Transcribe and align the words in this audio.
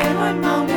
el 0.00 0.36
Maule. 0.36 0.74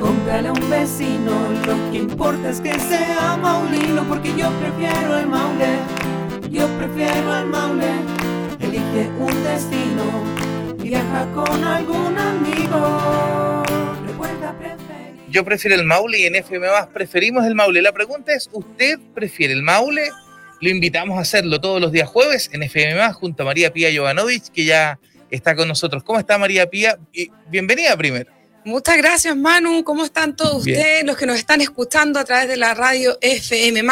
Cómprale 0.00 0.48
a 0.48 0.52
un 0.52 0.70
vecino, 0.70 1.32
lo 1.66 1.90
que 1.90 1.98
importa 1.98 2.50
es 2.50 2.60
que 2.60 2.78
sea 2.78 3.38
maulino, 3.40 4.04
porque 4.08 4.28
yo 4.36 4.50
prefiero 4.60 5.18
el 5.18 5.26
Maule. 5.26 5.78
Yo 6.50 6.66
prefiero 6.78 7.36
el 7.38 7.46
Maule. 7.46 7.90
Elige 8.60 9.10
un 9.18 9.44
destino, 9.44 10.76
viaja 10.82 11.26
con 11.34 11.64
algún 11.64 12.18
amigo. 12.18 13.62
Yo 15.28 15.44
prefiero 15.44 15.76
el 15.76 15.84
Maule 15.84 16.20
y 16.20 16.24
en 16.24 16.36
FM 16.36 16.66
más 16.70 16.86
preferimos 16.86 17.44
el 17.44 17.54
Maule. 17.54 17.82
La 17.82 17.92
pregunta 17.92 18.32
es, 18.32 18.48
¿usted 18.52 18.98
prefiere 19.14 19.52
el 19.52 19.62
Maule? 19.62 20.08
Lo 20.62 20.70
invitamos 20.70 21.18
a 21.18 21.20
hacerlo 21.20 21.60
todos 21.60 21.78
los 21.78 21.92
días 21.92 22.08
jueves 22.08 22.48
en 22.54 22.62
FM 22.62 22.94
más 22.94 23.14
junto 23.14 23.42
a 23.42 23.46
María 23.46 23.70
Pía 23.70 23.90
Jovanovic, 23.94 24.50
que 24.50 24.64
ya 24.64 24.98
está 25.36 25.54
con 25.54 25.68
nosotros. 25.68 26.02
¿Cómo 26.02 26.18
está 26.18 26.38
María 26.38 26.68
Pía? 26.68 26.98
Bienvenida 27.48 27.96
primero. 27.96 28.32
Muchas 28.64 28.96
gracias, 28.96 29.36
Manu. 29.36 29.84
¿Cómo 29.84 30.04
están 30.04 30.34
todos 30.34 30.64
Bien. 30.64 30.78
ustedes, 30.78 31.04
los 31.04 31.16
que 31.16 31.26
nos 31.26 31.38
están 31.38 31.60
escuchando 31.60 32.18
a 32.18 32.24
través 32.24 32.48
de 32.48 32.56
la 32.56 32.74
radio 32.74 33.16
FM? 33.20 33.82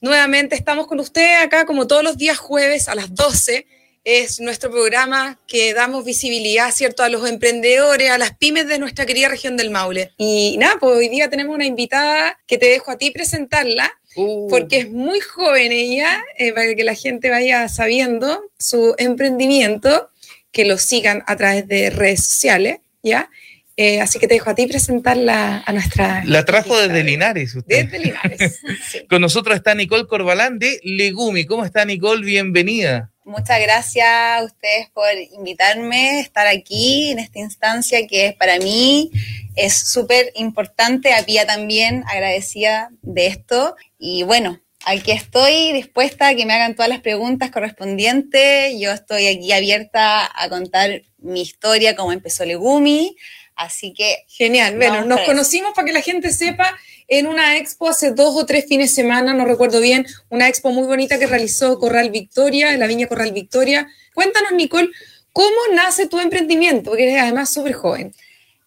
Nuevamente 0.00 0.56
estamos 0.56 0.88
con 0.88 0.98
ustedes 0.98 1.40
acá 1.40 1.64
como 1.66 1.86
todos 1.86 2.02
los 2.02 2.16
días 2.16 2.36
jueves 2.36 2.88
a 2.88 2.96
las 2.96 3.14
12. 3.14 3.66
Es 4.02 4.40
nuestro 4.40 4.72
programa 4.72 5.38
que 5.46 5.72
damos 5.74 6.04
visibilidad, 6.04 6.72
¿cierto?, 6.72 7.04
a 7.04 7.08
los 7.08 7.28
emprendedores, 7.28 8.10
a 8.10 8.18
las 8.18 8.36
pymes 8.36 8.66
de 8.66 8.80
nuestra 8.80 9.06
querida 9.06 9.28
región 9.28 9.56
del 9.56 9.70
Maule. 9.70 10.10
Y 10.18 10.56
nada, 10.58 10.78
pues 10.80 10.96
hoy 10.96 11.08
día 11.08 11.30
tenemos 11.30 11.54
una 11.54 11.66
invitada 11.66 12.40
que 12.48 12.58
te 12.58 12.66
dejo 12.66 12.90
a 12.90 12.98
ti 12.98 13.12
presentarla, 13.12 13.92
Uh, 14.14 14.48
porque 14.48 14.78
es 14.78 14.90
muy 14.90 15.20
joven 15.20 15.72
ella, 15.72 16.22
eh, 16.36 16.52
para 16.52 16.74
que 16.74 16.84
la 16.84 16.94
gente 16.94 17.30
vaya 17.30 17.68
sabiendo 17.68 18.50
su 18.58 18.94
emprendimiento, 18.98 20.10
que 20.52 20.64
lo 20.64 20.78
sigan 20.78 21.24
a 21.26 21.36
través 21.36 21.66
de 21.66 21.90
redes 21.90 22.24
sociales, 22.24 22.78
¿ya? 23.02 23.28
Eh, 23.76 24.00
así 24.00 24.18
que 24.18 24.28
te 24.28 24.34
dejo 24.34 24.50
a 24.50 24.54
ti 24.54 24.66
presentarla 24.66 25.64
a 25.66 25.72
nuestra... 25.72 26.22
la 26.26 26.44
trajo 26.44 26.78
desde 26.78 27.02
Linares 27.02 27.54
usted. 27.54 27.86
Desde 27.86 27.98
Linares. 27.98 28.60
sí. 28.90 29.06
Con 29.08 29.22
nosotros 29.22 29.56
está 29.56 29.74
Nicole 29.74 30.06
Corbalán 30.06 30.58
de 30.58 30.78
Legumi. 30.84 31.46
¿Cómo 31.46 31.64
está 31.64 31.84
Nicole? 31.84 32.24
Bienvenida. 32.24 33.10
Muchas 33.24 33.60
gracias 33.60 34.06
a 34.06 34.42
ustedes 34.44 34.90
por 34.92 35.08
invitarme 35.32 36.10
a 36.10 36.20
estar 36.20 36.46
aquí 36.46 37.12
en 37.12 37.20
esta 37.20 37.38
instancia 37.38 38.06
que 38.06 38.26
es 38.26 38.34
para 38.34 38.58
mí 38.58 39.10
es 39.54 39.74
súper 39.74 40.32
importante. 40.34 41.14
A 41.14 41.24
Pía 41.24 41.46
también 41.46 42.04
agradecida 42.08 42.90
de 43.02 43.26
esto. 43.26 43.76
Y 43.98 44.24
bueno, 44.24 44.60
aquí 44.84 45.12
estoy 45.12 45.72
dispuesta 45.72 46.28
a 46.28 46.34
que 46.34 46.46
me 46.46 46.52
hagan 46.54 46.74
todas 46.74 46.88
las 46.88 47.00
preguntas 47.00 47.50
correspondientes. 47.50 48.74
Yo 48.78 48.92
estoy 48.92 49.26
aquí 49.26 49.52
abierta 49.52 50.30
a 50.34 50.48
contar 50.48 51.02
mi 51.18 51.42
historia, 51.42 51.96
cómo 51.96 52.12
empezó 52.12 52.44
Legumi. 52.44 53.16
Así 53.54 53.92
que 53.92 54.24
Genial. 54.28 54.76
Bueno, 54.76 55.04
nos 55.04 55.20
conocimos 55.20 55.72
para 55.74 55.86
que 55.86 55.92
la 55.92 56.00
gente 56.00 56.32
sepa 56.32 56.76
en 57.08 57.26
una 57.26 57.58
expo 57.58 57.88
hace 57.88 58.12
dos 58.12 58.34
o 58.36 58.46
tres 58.46 58.64
fines 58.66 58.90
de 58.90 59.02
semana, 59.02 59.34
no 59.34 59.44
recuerdo 59.44 59.80
bien, 59.80 60.06
una 60.30 60.48
expo 60.48 60.70
muy 60.70 60.86
bonita 60.86 61.18
que 61.18 61.26
realizó 61.26 61.78
Corral 61.78 62.10
Victoria, 62.10 62.72
en 62.72 62.80
la 62.80 62.86
Viña 62.86 63.06
Corral 63.06 63.32
Victoria. 63.32 63.86
Cuéntanos, 64.14 64.52
Nicole, 64.52 64.88
¿cómo 65.32 65.56
nace 65.74 66.06
tu 66.06 66.18
emprendimiento? 66.18 66.90
Porque 66.90 67.04
eres 67.10 67.22
además 67.22 67.52
súper 67.52 67.74
joven. 67.74 68.14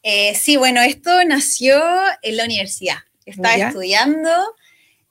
Eh, 0.03 0.35
sí, 0.35 0.57
bueno, 0.57 0.81
esto 0.81 1.23
nació 1.25 1.81
en 2.21 2.37
la 2.37 2.45
universidad. 2.45 2.97
Estaba 3.25 3.57
Ya. 3.57 3.67
estudiando 3.69 4.29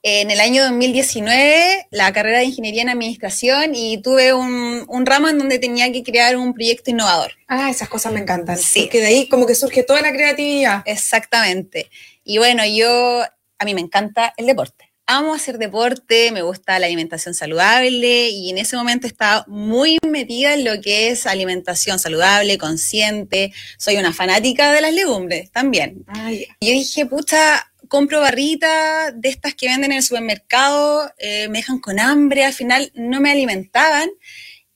en 0.06 0.30
el 0.30 0.38
año 0.38 0.62
2019 0.64 1.86
la 1.90 2.12
carrera 2.12 2.40
de 2.40 2.44
Ingeniería 2.44 2.82
en 2.82 2.90
Administración 2.90 3.74
y 3.74 4.02
tuve 4.02 4.34
un, 4.34 4.84
un 4.86 5.06
ramo 5.06 5.30
en 5.30 5.38
donde 5.38 5.58
tenía 5.58 5.90
que 5.90 6.02
crear 6.02 6.36
un 6.36 6.52
proyecto 6.52 6.90
innovador. 6.90 7.32
Ah, 7.48 7.70
esas 7.70 7.88
cosas 7.88 8.12
me 8.12 8.20
encantan. 8.20 8.58
Sí. 8.58 8.82
Porque 8.82 9.00
de 9.00 9.06
ahí 9.06 9.28
como 9.30 9.46
que 9.46 9.54
surge 9.54 9.82
toda 9.82 10.02
la 10.02 10.12
creatividad. 10.12 10.82
Exactamente. 10.84 11.90
Y 12.22 12.36
bueno, 12.36 12.62
yo, 12.66 13.22
a 13.58 13.64
mí 13.64 13.74
me 13.74 13.80
encanta 13.80 14.34
el 14.36 14.44
deporte. 14.44 14.90
Amo 15.06 15.34
hacer 15.34 15.56
deporte, 15.56 16.30
me 16.32 16.42
gusta 16.42 16.78
la 16.78 16.86
alimentación 16.86 17.34
saludable 17.34 18.28
y 18.28 18.50
en 18.50 18.58
ese 18.58 18.76
momento 18.76 19.06
estaba 19.06 19.46
muy 19.48 19.98
metida 20.06 20.52
en 20.52 20.64
lo 20.64 20.82
que 20.82 21.08
es 21.08 21.26
alimentación 21.26 21.98
saludable, 21.98 22.58
consciente. 22.58 23.54
Soy 23.78 23.96
una 23.96 24.12
fanática 24.12 24.70
de 24.72 24.82
las 24.82 24.92
legumbres 24.92 25.50
también. 25.50 26.04
Ay, 26.08 26.46
Y 26.60 26.66
yo 26.66 26.72
dije, 26.72 27.06
pucha, 27.06 27.70
compro 27.94 28.18
barritas 28.18 29.12
de 29.14 29.28
estas 29.28 29.54
que 29.54 29.68
venden 29.68 29.92
en 29.92 29.98
el 29.98 30.02
supermercado, 30.02 31.12
eh, 31.16 31.46
me 31.46 31.58
dejan 31.58 31.78
con 31.78 32.00
hambre, 32.00 32.44
al 32.44 32.52
final 32.52 32.90
no 32.96 33.20
me 33.20 33.30
alimentaban. 33.30 34.10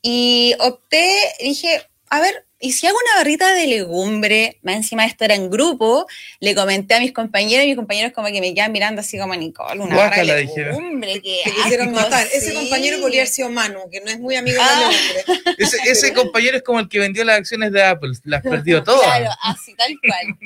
Y 0.00 0.54
opté, 0.60 1.10
dije, 1.40 1.82
a 2.10 2.20
ver, 2.20 2.46
¿y 2.60 2.72
si 2.72 2.86
hago 2.86 2.96
una 3.04 3.16
barrita 3.20 3.52
de 3.54 3.66
legumbre? 3.66 4.58
Más 4.62 4.76
encima 4.76 5.04
esto 5.06 5.24
era 5.24 5.34
en 5.34 5.50
grupo, 5.50 6.06
le 6.41 6.54
comenté 6.54 6.94
a 6.94 7.00
mis 7.00 7.12
compañeros 7.12 7.64
y 7.64 7.69
mis 7.69 7.76
compañeros 7.76 8.12
como 8.12 8.28
que 8.28 8.41
me 8.41 8.54
quedan 8.54 8.72
mirando 8.72 9.00
así 9.00 9.19
como, 9.19 9.34
Nicole, 9.34 9.80
una 9.80 9.96
barra 9.96 10.24
de 10.24 10.41
dijeron. 10.42 10.74
legumbre, 10.76 11.20
que 11.22 11.41
te 11.44 11.50
quisieron 11.52 11.92
matar. 11.92 12.26
Ese 12.32 12.54
compañero 12.54 12.98
podría 13.00 13.20
haber 13.22 13.32
sido 13.32 13.48
Manu, 13.50 13.80
que 13.91 14.00
no 14.00 14.10
es 14.10 14.19
muy 14.19 14.36
amigo 14.36 14.58
Ah. 14.60 14.91
del 15.26 15.34
hombre. 15.36 15.54
Ese, 15.58 15.76
ese 15.86 16.12
compañero 16.12 16.56
es 16.56 16.62
como 16.62 16.80
el 16.80 16.88
que 16.88 16.98
vendió 16.98 17.24
las 17.24 17.38
acciones 17.38 17.72
de 17.72 17.82
Apple. 17.82 18.12
Las 18.24 18.42
perdió 18.42 18.82
todas. 18.84 19.02
Claro, 19.04 19.30
así 19.42 19.75
tal 19.75 19.92
cual. 20.00 20.36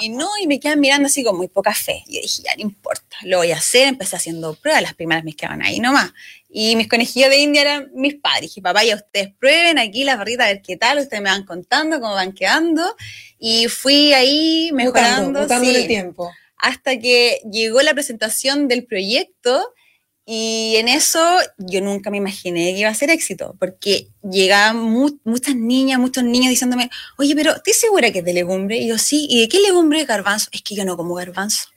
Y 0.00 0.08
no, 0.10 0.28
y 0.42 0.46
me 0.46 0.60
quedan 0.60 0.80
mirando 0.80 1.06
así 1.06 1.22
con 1.24 1.36
muy 1.36 1.48
poca 1.48 1.72
fe. 1.74 2.02
Y 2.06 2.16
yo 2.16 2.20
dije, 2.22 2.42
ya 2.44 2.54
no 2.56 2.62
importa, 2.62 3.16
lo 3.22 3.38
voy 3.38 3.52
a 3.52 3.56
hacer. 3.56 3.88
Empecé 3.88 4.16
haciendo 4.16 4.54
pruebas, 4.54 4.82
las 4.82 4.94
primeras 4.94 5.24
me 5.24 5.34
quedaban 5.34 5.62
ahí 5.62 5.80
nomás. 5.80 6.12
Y 6.52 6.74
mis 6.76 6.88
conejillos 6.88 7.30
de 7.30 7.38
India 7.38 7.60
eran 7.62 7.90
mis 7.94 8.14
padres. 8.16 8.42
Dije, 8.42 8.60
papá, 8.60 8.82
ya 8.84 8.96
ustedes 8.96 9.32
prueben 9.38 9.78
aquí 9.78 10.02
las 10.04 10.18
barritas, 10.18 10.46
a 10.46 10.48
ver 10.52 10.62
qué 10.62 10.76
tal, 10.76 10.98
ustedes 10.98 11.22
me 11.22 11.30
van 11.30 11.44
contando 11.44 12.00
cómo 12.00 12.14
van 12.14 12.32
quedando. 12.32 12.96
Y 13.38 13.68
fui 13.68 14.12
ahí 14.12 14.70
mejorando. 14.72 15.40
Mutando, 15.42 15.70
sí, 15.70 15.76
el 15.76 15.86
tiempo. 15.86 16.30
hasta 16.56 16.98
que 16.98 17.40
llegó 17.50 17.80
la 17.82 17.94
presentación 17.94 18.66
del 18.68 18.84
proyecto 18.84 19.72
y 20.26 20.74
en 20.76 20.88
eso 20.88 21.20
yo 21.56 21.80
nunca 21.80 22.10
me 22.10 22.18
imaginé 22.18 22.72
que 22.72 22.80
iba 22.80 22.90
a 22.90 22.94
ser 22.94 23.10
éxito, 23.10 23.56
porque 23.58 24.08
llegaban 24.30 24.76
mu- 24.76 25.18
muchas 25.24 25.56
niñas, 25.56 25.98
muchos 25.98 26.22
niños 26.22 26.50
diciéndome, 26.50 26.90
oye, 27.18 27.34
pero 27.34 27.56
¿estás 27.56 27.76
segura 27.76 28.12
que 28.12 28.18
es 28.20 28.24
de 28.24 28.32
legumbre? 28.34 28.76
Y 28.78 28.88
yo, 28.88 28.98
sí, 28.98 29.26
¿y 29.30 29.40
de 29.40 29.48
qué 29.48 29.58
legumbre? 29.60 30.04
Garbanzo. 30.04 30.48
Es 30.52 30.62
que 30.62 30.74
yo 30.76 30.84
no 30.84 30.96
como 30.96 31.14
garbanzo. 31.14 31.68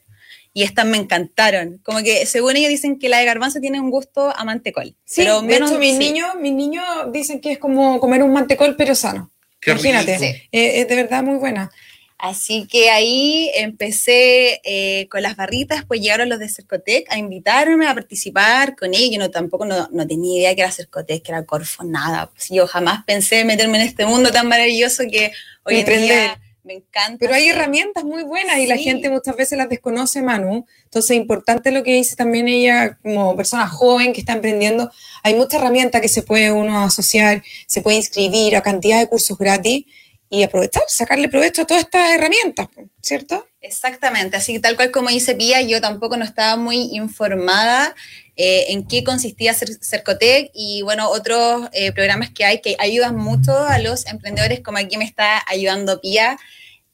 Y 0.56 0.62
estas 0.62 0.86
me 0.86 0.96
encantaron. 0.96 1.78
Como 1.82 1.98
que 2.02 2.24
según 2.26 2.56
ellos 2.56 2.70
dicen 2.70 2.98
que 2.98 3.08
la 3.08 3.18
de 3.18 3.24
garbanzo 3.26 3.60
tiene 3.60 3.80
un 3.80 3.90
gusto 3.90 4.32
a 4.34 4.44
mantecol. 4.44 4.94
Sí, 5.04 5.22
pero 5.22 5.40
de 5.42 5.46
menos- 5.48 5.70
hecho, 5.70 5.80
mis 5.80 5.92
sí. 5.92 5.98
niños, 5.98 6.28
mis 6.40 6.52
niños 6.52 6.84
dicen 7.12 7.40
que 7.40 7.50
es 7.52 7.58
como 7.58 7.98
comer 8.00 8.22
un 8.22 8.32
mantecol, 8.32 8.76
pero 8.76 8.94
sano. 8.94 9.32
Qué 9.60 9.72
Imagínate, 9.72 10.16
rico. 10.16 10.38
eh, 10.52 10.80
es 10.80 10.88
de 10.88 10.94
verdad 10.96 11.22
muy 11.24 11.36
buena. 11.38 11.70
Así 12.18 12.66
que 12.70 12.90
ahí 12.90 13.50
empecé 13.54 14.60
eh, 14.64 15.08
con 15.10 15.20
las 15.22 15.36
barritas, 15.36 15.84
pues 15.84 16.00
llegaron 16.00 16.28
los 16.28 16.38
de 16.38 16.48
Cercotec 16.48 17.10
a 17.10 17.18
invitarme 17.18 17.86
a 17.86 17.94
participar 17.94 18.76
con 18.76 18.94
ellos. 18.94 19.10
Yo 19.12 19.18
no, 19.18 19.30
tampoco 19.30 19.64
no, 19.66 19.88
no 19.92 20.06
tenía 20.06 20.38
idea 20.38 20.54
que 20.54 20.60
era 20.62 20.70
Cercotec, 20.70 21.22
que 21.22 21.32
era 21.32 21.44
Corfo, 21.44 21.82
nada. 21.84 22.30
Pues 22.32 22.48
yo 22.50 22.66
jamás 22.66 23.04
pensé 23.04 23.44
meterme 23.44 23.78
en 23.80 23.88
este 23.88 24.06
mundo 24.06 24.30
tan 24.30 24.46
maravilloso 24.48 25.02
que 25.10 25.32
hoy 25.64 25.78
en 25.80 25.86
día 26.02 26.40
me 26.64 26.74
encanta. 26.74 27.18
Pero 27.20 27.34
hay 27.34 27.48
herramientas 27.48 28.04
muy 28.04 28.22
buenas 28.22 28.58
y 28.58 28.66
la 28.66 28.76
gente 28.76 29.10
muchas 29.10 29.36
veces 29.36 29.58
las 29.58 29.68
desconoce, 29.68 30.22
Manu. 30.22 30.66
Entonces, 30.84 31.12
es 31.12 31.16
importante 31.16 31.70
lo 31.70 31.82
que 31.82 31.92
dice 31.92 32.16
también 32.16 32.48
ella 32.48 32.98
como 33.02 33.36
persona 33.36 33.68
joven 33.68 34.12
que 34.12 34.20
está 34.20 34.32
emprendiendo. 34.32 34.90
Hay 35.22 35.34
muchas 35.34 35.60
herramientas 35.60 36.00
que 36.00 36.08
se 36.08 36.22
puede 36.22 36.50
uno 36.50 36.84
asociar, 36.84 37.42
se 37.66 37.82
puede 37.82 37.98
inscribir 37.98 38.56
a 38.56 38.62
cantidad 38.62 38.98
de 38.98 39.08
cursos 39.08 39.38
gratis 39.38 39.84
y 40.30 40.42
aprovechar, 40.42 40.82
sacarle 40.88 41.28
provecho 41.28 41.62
a 41.62 41.66
todas 41.66 41.84
estas 41.84 42.16
herramientas, 42.16 42.68
¿cierto? 43.00 43.46
Exactamente, 43.60 44.36
así 44.36 44.54
que 44.54 44.60
tal 44.60 44.74
cual 44.74 44.90
como 44.90 45.10
dice 45.10 45.34
Pía, 45.34 45.62
yo 45.62 45.80
tampoco 45.80 46.16
no 46.16 46.24
estaba 46.24 46.56
muy 46.56 46.90
informada 46.92 47.94
eh, 48.36 48.66
en 48.68 48.86
qué 48.86 49.04
consistía 49.04 49.52
Cer- 49.54 49.78
Cercotec 49.80 50.50
y 50.54 50.82
bueno, 50.82 51.08
otros 51.10 51.68
eh, 51.72 51.92
programas 51.92 52.30
que 52.30 52.44
hay 52.44 52.60
que 52.60 52.76
ayudan 52.78 53.16
mucho 53.16 53.56
a 53.56 53.78
los 53.78 54.06
emprendedores, 54.06 54.60
como 54.60 54.78
aquí 54.78 54.96
me 54.96 55.04
está 55.04 55.42
ayudando 55.46 56.00
Pía. 56.00 56.36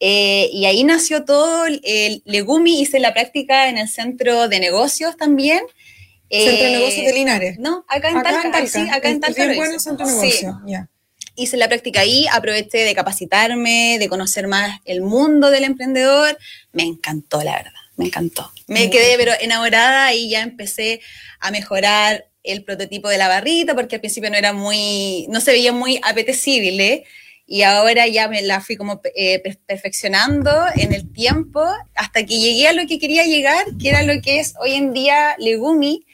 Eh, 0.00 0.48
y 0.52 0.64
ahí 0.64 0.82
nació 0.84 1.25
todo, 1.25 1.66
el 1.66 2.22
Legumi 2.25 2.81
hice 2.81 3.00
la 3.00 3.12
práctica 3.12 3.69
en 3.69 3.76
el 3.78 3.88
centro 3.88 4.48
de 4.48 4.58
negocios 4.60 5.16
también. 5.16 5.60
Centro 6.31 6.52
de 6.56 6.69
Eh, 6.75 6.78
Negocios 6.78 7.06
de 7.06 7.12
Linares. 7.12 7.58
No, 7.58 7.84
acá 7.88 8.08
en 8.10 8.16
Acá 8.19 8.31
Talca, 8.31 8.46
en 8.46 8.52
Talca. 8.52 8.69
sí, 8.69 8.88
acá 8.90 9.08
en 9.08 9.14
Es 9.16 9.20
Talca. 9.20 9.44
bien 9.44 9.56
bueno. 9.56 9.78
Centro 9.81 10.06
de 10.06 10.12
Sí 10.12 10.19
Negocios. 10.20 10.54
ya. 10.66 10.88
hice 11.37 11.56
la 11.56 11.69
práctica 11.69 12.00
ahí, 12.00 12.26
aproveché 12.32 12.78
de 12.78 12.94
capacitarme, 12.94 13.96
de 13.98 14.08
conocer 14.08 14.46
más 14.46 14.78
el 14.84 15.00
mundo 15.02 15.50
del 15.50 15.64
emprendedor. 15.64 16.38
Me 16.72 16.82
encantó, 16.84 17.42
la 17.42 17.56
verdad, 17.56 17.72
me 18.00 18.06
encantó. 18.06 18.50
Me 18.67 18.91
quedé 18.91 19.17
pero 19.17 19.32
enamorada 19.41 20.12
y 20.14 20.29
ya 20.31 20.43
empecé 20.43 21.00
a 21.38 21.50
mejorar 21.50 22.26
el 22.43 22.64
prototipo 22.64 23.08
de 23.08 23.19
la 23.19 23.29
barrita 23.29 23.75
porque 23.75 23.97
al 23.97 24.00
principio 24.00 24.31
no 24.31 24.37
era 24.37 24.52
muy, 24.52 25.26
no 25.29 25.41
se 25.41 25.52
veía 25.52 25.73
muy 25.73 26.00
apetecible 26.02 27.05
y 27.47 27.62
ahora 27.62 28.06
ya 28.06 28.29
me 28.29 28.43
la 28.43 28.61
fui 28.61 28.76
como 28.76 29.00
eh, 29.17 29.41
per- 29.41 29.58
perfeccionando 29.67 30.50
en 30.76 30.93
el 30.93 31.12
tiempo 31.12 31.62
hasta 31.94 32.25
que 32.25 32.38
llegué 32.38 32.69
a 32.69 32.73
lo 32.73 32.87
que 32.87 32.99
quería 32.99 33.25
llegar, 33.26 33.64
que 33.81 33.88
era 33.88 34.02
lo 34.02 34.20
que 34.23 34.38
es 34.41 34.55
hoy 34.61 34.73
en 34.75 34.93
día 34.93 35.35
Legumi. 35.38 36.06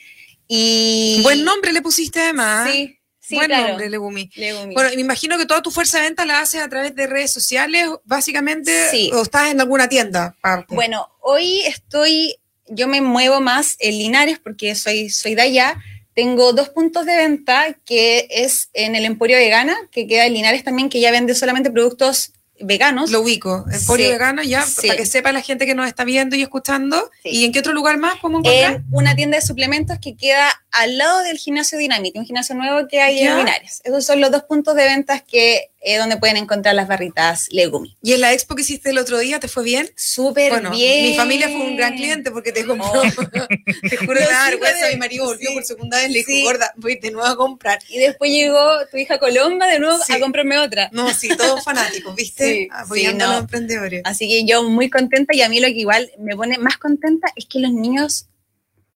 Y 0.48 1.20
Buen 1.22 1.44
nombre 1.44 1.72
le 1.72 1.82
pusiste 1.82 2.20
además. 2.20 2.70
Sí, 2.72 2.95
Sí, 3.26 3.34
Buen 3.34 3.48
claro. 3.48 3.68
nombre, 3.68 3.90
Legumi. 3.90 4.30
Legumi. 4.36 4.74
Bueno, 4.74 4.90
me 4.94 5.00
imagino 5.00 5.36
que 5.36 5.46
toda 5.46 5.60
tu 5.62 5.70
fuerza 5.72 5.98
de 5.98 6.04
venta 6.04 6.24
la 6.24 6.40
haces 6.40 6.60
a 6.62 6.68
través 6.68 6.94
de 6.94 7.06
redes 7.08 7.32
sociales, 7.32 7.88
básicamente, 8.04 8.72
Sí. 8.90 9.10
o 9.12 9.22
estás 9.22 9.50
en 9.50 9.60
alguna 9.60 9.88
tienda. 9.88 10.36
aparte. 10.38 10.74
Bueno, 10.74 11.08
hoy 11.20 11.60
estoy, 11.62 12.36
yo 12.68 12.86
me 12.86 13.00
muevo 13.00 13.40
más 13.40 13.76
en 13.80 13.98
Linares 13.98 14.38
porque 14.38 14.74
soy, 14.76 15.10
soy 15.10 15.34
de 15.34 15.42
allá. 15.42 15.82
Tengo 16.14 16.52
dos 16.52 16.68
puntos 16.70 17.04
de 17.04 17.16
venta, 17.16 17.76
que 17.84 18.26
es 18.30 18.70
en 18.72 18.94
el 18.94 19.04
Emporio 19.04 19.36
Vegana, 19.36 19.76
que 19.90 20.06
queda 20.06 20.24
en 20.26 20.32
Linares 20.34 20.62
también, 20.64 20.88
que 20.88 21.00
ya 21.00 21.10
vende 21.10 21.34
solamente 21.34 21.70
productos 21.70 22.32
veganos. 22.60 23.10
Lo 23.10 23.20
ubico. 23.20 23.64
Emporio 23.70 24.06
Sí. 24.06 24.12
Vegano, 24.12 24.42
ya, 24.42 24.62
Sí. 24.62 24.86
para 24.86 24.96
que 24.98 25.06
sepa 25.06 25.32
la 25.32 25.40
gente 25.42 25.66
que 25.66 25.74
nos 25.74 25.86
está 25.86 26.04
viendo 26.04 26.36
y 26.36 26.42
escuchando. 26.42 27.10
Sí. 27.22 27.30
¿Y 27.30 27.44
en 27.44 27.52
qué 27.52 27.58
otro 27.60 27.72
lugar 27.72 27.98
más 27.98 28.18
podemos 28.18 28.40
encontrar? 28.44 28.74
en 28.76 28.84
una 28.92 29.14
tienda 29.14 29.36
de 29.38 29.46
suplementos 29.46 29.98
que 30.00 30.16
queda 30.16 30.48
al 30.72 30.98
lado 30.98 31.22
del 31.22 31.38
gimnasio 31.38 31.78
Dinamite, 31.78 32.18
un 32.18 32.26
gimnasio 32.26 32.54
nuevo 32.54 32.86
que 32.88 33.00
hay 33.00 33.20
Ya. 33.20 33.32
en 33.32 33.38
Linares. 33.38 33.80
Esos 33.84 34.04
son 34.04 34.20
los 34.20 34.30
dos 34.30 34.42
puntos 34.44 34.74
de 34.74 34.84
ventas 34.84 35.22
que 35.22 35.70
eh, 35.88 35.98
donde 35.98 36.16
pueden 36.16 36.36
encontrar 36.36 36.74
las 36.74 36.88
barritas 36.88 37.46
Legumi. 37.52 37.96
¿Y 38.02 38.12
en 38.14 38.20
la 38.20 38.32
expo 38.32 38.56
que 38.56 38.62
hiciste 38.62 38.90
el 38.90 38.98
otro 38.98 39.18
día 39.18 39.38
te 39.38 39.46
fue 39.46 39.62
bien? 39.62 39.88
Súper 39.96 40.50
Bueno, 40.50 40.70
bien. 40.72 41.04
mi 41.04 41.14
familia 41.14 41.46
fue 41.48 41.60
un 41.60 41.76
gran 41.76 41.94
cliente 41.94 42.32
porque 42.32 42.50
te 42.50 42.66
compró. 42.66 42.90
Oh. 42.92 43.02
te 43.88 43.96
juro, 43.96 44.14
Los 44.14 44.20
me 44.20 44.26
da 44.26 44.48
hijos 44.48 44.50
vergüenza. 44.50 44.88
Mi 44.90 44.96
marido 44.96 45.24
volvió 45.26 45.48
sí. 45.50 45.54
por 45.54 45.62
segunda 45.64 45.98
vez, 45.98 46.10
le 46.10 46.18
dijo, 46.18 46.30
Sí. 46.32 46.42
gorda, 46.42 46.72
voy 46.76 46.96
de 46.98 47.12
nuevo 47.12 47.28
a 47.28 47.36
comprar. 47.36 47.78
Y 47.88 47.98
después 47.98 48.32
llegó 48.32 48.58
tu 48.90 48.96
hija 48.96 49.18
Colomba 49.20 49.68
de 49.68 49.78
nuevo 49.78 49.96
Sí. 50.04 50.12
a 50.12 50.18
comprarme 50.18 50.58
otra. 50.58 50.90
No, 50.92 51.14
sí, 51.14 51.28
todos 51.36 51.62
fanáticos, 51.62 52.16
¿viste? 52.16 52.66
Apoyando 52.72 53.18
sí, 53.18 53.22
a 53.24 53.26
no. 53.28 53.32
los 53.34 53.40
emprendedores. 53.42 54.02
Así 54.04 54.28
que 54.28 54.44
yo 54.44 54.64
muy 54.64 54.90
contenta 54.90 55.36
y 55.36 55.42
a 55.42 55.48
mí 55.48 55.60
lo 55.60 55.68
que 55.68 55.78
igual 55.78 56.10
me 56.18 56.34
pone 56.34 56.58
más 56.58 56.78
contenta 56.78 57.28
es 57.36 57.46
que 57.46 57.60
los 57.60 57.72
niños 57.72 58.26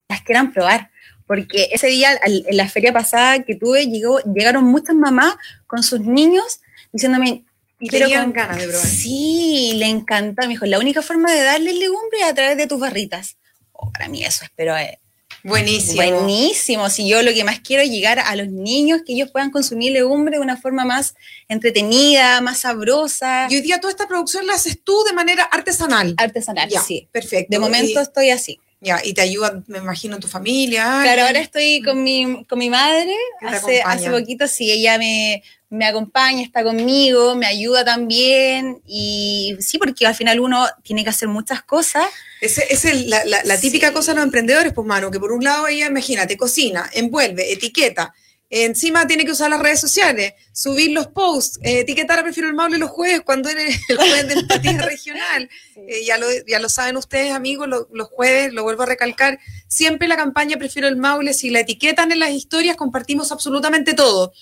las 0.09 0.23
quieran 0.23 0.53
probar. 0.53 0.91
Porque 1.25 1.69
ese 1.71 1.87
día, 1.87 2.19
en 2.25 2.57
la 2.57 2.69
feria 2.69 2.93
pasada 2.93 3.45
que 3.45 3.55
tuve, 3.55 3.87
llegó, 3.87 4.19
llegaron 4.35 4.65
muchas 4.65 4.97
mamás 4.97 5.37
con 5.69 5.85
sus 5.85 6.01
niños 6.01 6.61
diciéndome... 6.93 7.45
Y 7.83 7.89
"Quiero 7.89 8.07
tenían 8.07 8.25
con- 8.25 8.33
ganas 8.35 8.59
de 8.59 8.69
probar. 8.69 8.87
Sí, 8.87 9.73
le 9.77 9.87
encanta. 9.87 10.43
Me 10.43 10.49
dijo, 10.49 10.67
la 10.67 10.79
única 10.79 11.01
forma 11.01 11.33
de 11.33 11.43
darle 11.43 11.73
legumbre 11.73 12.19
es 12.21 12.27
a 12.27 12.35
través 12.35 12.57
de 12.59 12.67
tus 12.67 12.79
barritas. 12.79 13.39
Oh, 13.73 13.91
para 13.91 14.09
mí 14.09 14.23
eso 14.23 14.45
espero 14.45 14.77
es 14.77 14.99
Buenísimo. 15.43 15.97
buenísimo. 15.97 16.91
Si 16.91 17.09
yo 17.09 17.23
lo 17.23 17.33
que 17.33 17.43
más 17.45 17.61
quiero 17.61 17.83
es 17.83 17.89
llegar 17.89 18.19
a 18.19 18.37
los 18.37 18.49
niños, 18.49 19.01
que 19.07 19.15
ellos 19.15 19.31
puedan 19.31 19.51
consumir 19.51 19.93
legumbre 19.93 20.37
de 20.37 20.43
una 20.43 20.59
forma 20.59 20.85
más 20.85 21.15
entretenida, 21.49 22.41
más 22.43 22.59
sabrosa, 22.59 23.47
Y 23.51 23.55
hoy 23.57 23.61
día 23.63 23.81
toda 23.81 23.91
esta 23.91 24.07
producción 24.07 24.47
la 24.47 24.55
haces 24.55 24.83
tú 24.85 25.03
de 25.05 25.13
manera 25.15 25.45
artesanal. 25.45 26.15
artesanal. 26.19 26.69
Ya, 26.69 26.83
Sí. 26.83 27.09
perfecto. 27.11 27.49
De 27.51 27.59
momento 27.59 27.99
Y, 28.01 28.03
estoy 28.03 28.31
así. 28.31 28.61
Ya, 28.81 29.01
y 29.05 29.13
te 29.13 29.21
ayuda, 29.21 29.63
me 29.67 29.79
imagino, 29.79 30.19
tu 30.19 30.27
familia. 30.29 31.01
Claro, 31.03 31.23
ahora 31.27 31.41
estoy 31.41 31.83
con 31.83 32.03
mi, 32.03 32.45
con 32.47 32.59
mi 32.59 32.71
madre. 32.71 33.15
Hace, 33.43 33.83
hace 33.83 34.11
poquito, 34.11 34.49
sí, 34.49 34.71
ella 34.73 34.97
me, 34.99 35.43
me 35.69 35.85
acompaña, 35.87 36.43
está 36.43 36.65
conmigo, 36.65 37.35
me 37.35 37.47
ayuda 37.47 37.85
también. 37.85 38.81
Y 38.87 39.57
sí, 39.61 39.77
porque 39.79 40.07
al 40.07 40.15
final 40.15 40.41
uno 40.41 40.67
tiene 40.83 41.05
que 41.05 41.11
hacer 41.11 41.29
muchas 41.29 41.63
cosas. 41.63 42.07
Esa 42.41 42.63
es 42.63 43.07
la, 43.07 43.23
la- 43.27 43.45
la 43.45 43.61
típica 43.61 43.89
Sí. 43.89 43.93
cosa 43.95 44.13
de 44.13 44.17
los 44.17 44.25
emprendedores, 44.25 44.73
pues, 44.73 44.87
mano, 44.87 45.11
que 45.11 45.21
por 45.21 45.33
un 45.33 45.45
lado 45.45 45.69
ella, 45.69 45.87
imagínate, 45.87 46.37
cocina, 46.39 46.89
envuelve, 46.95 47.53
etiqueta. 47.53 48.15
Encima 48.53 49.07
tiene 49.07 49.25
que 49.25 49.31
usar 49.31 49.49
las 49.49 49.61
redes 49.61 49.81
sociales, 49.81 50.35
subir 50.53 50.91
los 50.91 51.07
posts, 51.07 51.61
eh, 51.63 51.81
etiquetar 51.81 52.19
a 52.19 52.23
Prefiero 52.25 52.49
el 52.49 52.55
Maule 52.55 52.79
los 52.79 52.91
jueves 52.91 53.21
cuando 53.25 53.49
eres 53.49 53.79
el 53.89 53.97
jueves 53.97 54.27
de 54.27 54.35
empatía 54.35 54.73
regional. 54.83 55.49
Eh, 55.77 56.05
ya, 56.05 56.19
lo, 56.19 56.27
ya 56.49 56.59
lo 56.59 56.69
saben 56.69 56.97
ustedes, 56.97 57.33
amigos, 57.33 57.69
lo- 57.69 57.89
los 57.93 58.09
jueves, 58.09 58.53
lo 58.53 58.65
vuelvo 58.65 58.83
a 58.83 58.87
recalcar, 58.87 59.39
siempre 59.69 60.09
la 60.09 60.17
campaña 60.17 60.57
Prefiero 60.57 60.89
el 60.89 60.97
Maule, 60.97 61.33
si 61.33 61.51
la 61.51 61.61
etiquetan 61.61 62.11
en 62.11 62.19
las 62.19 62.31
historias, 62.31 62.77
compartimos 62.77 63.31
absolutamente 63.31 63.95
todo. 63.95 64.33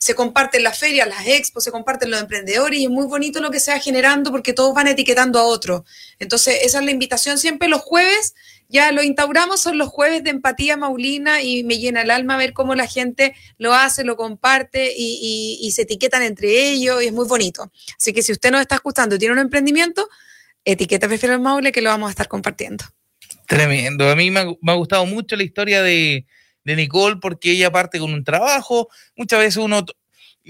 Se 0.00 0.14
comparten 0.14 0.62
las 0.62 0.78
ferias, 0.78 1.08
las 1.08 1.26
expos, 1.26 1.64
se 1.64 1.72
comparten 1.72 2.10
los 2.10 2.20
emprendedores 2.20 2.78
y 2.78 2.84
es 2.84 2.90
muy 2.90 3.06
bonito 3.06 3.40
lo 3.40 3.50
que 3.50 3.58
se 3.58 3.72
va 3.72 3.80
generando 3.80 4.30
porque 4.30 4.52
todos 4.52 4.72
van 4.72 4.86
etiquetando 4.86 5.40
a 5.40 5.42
otros. 5.42 5.82
Entonces, 6.20 6.60
esa 6.62 6.78
es 6.78 6.84
la 6.84 6.92
invitación 6.92 7.36
siempre 7.36 7.68
los 7.68 7.80
jueves. 7.82 8.34
Ya 8.68 8.92
lo 8.92 9.02
instauramos, 9.02 9.60
son 9.60 9.78
los 9.78 9.88
jueves 9.88 10.22
de 10.22 10.30
empatía 10.30 10.76
maulina 10.76 11.42
y 11.42 11.64
me 11.64 11.78
llena 11.78 12.02
el 12.02 12.10
alma 12.10 12.36
ver 12.36 12.52
cómo 12.52 12.74
la 12.74 12.86
gente 12.86 13.34
lo 13.56 13.72
hace, 13.72 14.04
lo 14.04 14.16
comparte 14.16 14.92
y, 14.94 15.70
se 15.74 15.82
etiquetan 15.82 16.22
entre 16.22 16.70
ellos 16.70 17.02
y 17.02 17.06
es 17.06 17.12
muy 17.12 17.26
bonito. 17.26 17.72
Así 17.96 18.12
que 18.12 18.22
si 18.22 18.32
usted 18.32 18.50
nos 18.50 18.60
está 18.60 18.74
escuchando 18.74 19.14
y 19.14 19.18
tiene 19.18 19.32
un 19.32 19.40
emprendimiento, 19.40 20.08
etiqueta 20.64 21.08
Prefiero 21.08 21.34
el 21.34 21.40
Maule 21.40 21.72
que 21.72 21.80
lo 21.80 21.88
vamos 21.88 22.08
a 22.08 22.10
estar 22.10 22.28
compartiendo. 22.28 22.84
Tremendo. 23.46 24.10
A 24.10 24.16
mí 24.16 24.30
me 24.30 24.40
ha, 24.40 24.74
gustado 24.74 25.06
mucho 25.06 25.34
la 25.34 25.44
historia 25.44 25.82
de, 25.82 26.26
Nicole 26.64 27.16
porque 27.16 27.52
ella 27.52 27.72
parte 27.72 27.98
con 27.98 28.12
un 28.12 28.22
trabajo. 28.22 28.88
Muchas 29.16 29.38
veces 29.38 29.56
uno, 29.56 29.86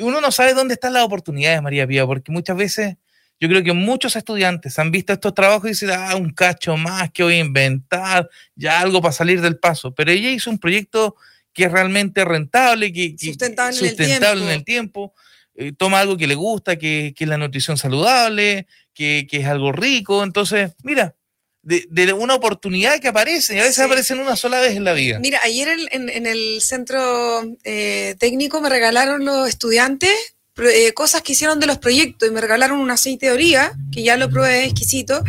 uno 0.01 0.21
no 0.21 0.33
sabe 0.33 0.55
dónde 0.55 0.75
están 0.75 0.93
las 0.93 1.05
oportunidades, 1.05 1.63
María 1.63 1.87
Pía, 1.87 2.05
porque 2.05 2.33
muchas 2.33 2.57
veces 2.57 2.97
yo 3.41 3.49
creo 3.49 3.63
que 3.63 3.73
muchos 3.73 4.17
estudiantes 4.17 4.79
han 4.79 4.91
visto 4.91 5.13
estos 5.13 5.35
trabajos 5.35 5.67
y 5.67 5.69
dicen, 5.71 5.91
ah, 5.93 6.17
un 6.17 6.33
cacho 6.33 6.77
más 6.77 7.11
que 7.13 7.23
voy 7.23 7.35
a 7.35 7.39
inventar, 7.39 8.29
ya 8.57 8.81
algo 8.81 9.01
para 9.01 9.13
salir 9.13 9.41
del 9.41 9.59
paso. 9.59 9.95
Pero 9.95 10.11
ella 10.11 10.31
hizo 10.31 10.51
un 10.51 10.59
proyecto 10.59 11.15
que 11.53 11.65
es 11.65 11.73
realmente 11.73 12.25
rentable, 12.25 12.93
que, 12.93 13.17
que- 13.17 13.27
Sustentable 13.27 13.79
en 13.79 13.87
el 13.87 13.97
tiempo. 13.97 14.27
en 14.45 14.49
el 14.51 14.65
tiempo. 14.65 15.15
eh, 15.61 15.73
toma 15.77 15.99
algo 16.01 16.17
que 16.17 16.29
le 16.29 16.37
gusta, 16.37 16.77
que, 16.77 17.13
que 17.17 17.25
es 17.25 17.29
la 17.31 17.37
nutrición 17.37 17.77
saludable, 17.77 18.69
que, 18.95 19.27
que 19.29 19.39
es 19.39 19.47
algo 19.47 19.73
rico. 19.73 20.23
Entonces, 20.23 20.73
mira, 20.85 21.17
de, 21.63 21.85
de 21.91 22.13
una 22.13 22.37
oportunidad 22.37 23.01
que 23.01 23.09
aparece, 23.09 23.57
y 23.57 23.59
a 23.59 23.63
veces 23.63 23.75
Sí. 23.77 23.83
aparecen 23.83 24.21
una 24.21 24.37
sola 24.37 24.61
vez 24.61 24.77
en 24.77 24.85
la 24.85 24.93
vida. 24.93 25.19
Mira, 25.19 25.41
ayer 25.43 25.69
en, 25.91 26.09
en- 26.11 26.27
el 26.27 26.61
centro 26.61 27.43
eh, 27.65 28.15
técnico 28.21 28.61
me 28.61 28.69
regalaron 28.69 29.25
los 29.25 29.49
estudiantes 29.49 30.13
eh, 30.61 30.93
cosas 30.95 31.23
que 31.23 31.33
hicieron 31.33 31.61
de 31.61 31.67
los 31.67 31.79
proyectos 31.79 32.29
y 32.29 32.33
me 32.33 32.41
regalaron 32.41 32.81
un 32.81 32.91
aceite 32.91 33.27
de 33.27 33.33
oliva, 33.33 33.73
que 33.93 34.03
ya 34.03 34.17
lo 34.17 34.31
probé, 34.31 34.65
exquisito, 34.65 35.23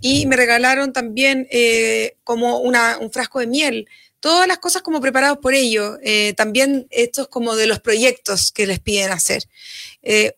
y 0.00 0.26
me 0.26 0.36
regalaron 0.36 0.92
también 0.92 1.46
eh, 1.50 2.16
como 2.24 2.58
una, 2.60 2.98
un 2.98 3.12
frasco 3.12 3.40
de 3.40 3.46
miel. 3.46 3.88
Todas 4.20 4.46
las 4.46 4.58
cosas 4.58 4.82
como 4.82 5.00
preparados 5.00 5.38
por 5.38 5.54
ellos, 5.54 5.98
eh, 6.02 6.34
también 6.36 6.86
estos 6.90 7.28
como 7.28 7.56
de 7.56 7.66
los 7.66 7.80
proyectos 7.80 8.52
que 8.52 8.66
les 8.66 8.78
piden 8.78 9.12
hacer. 9.12 9.44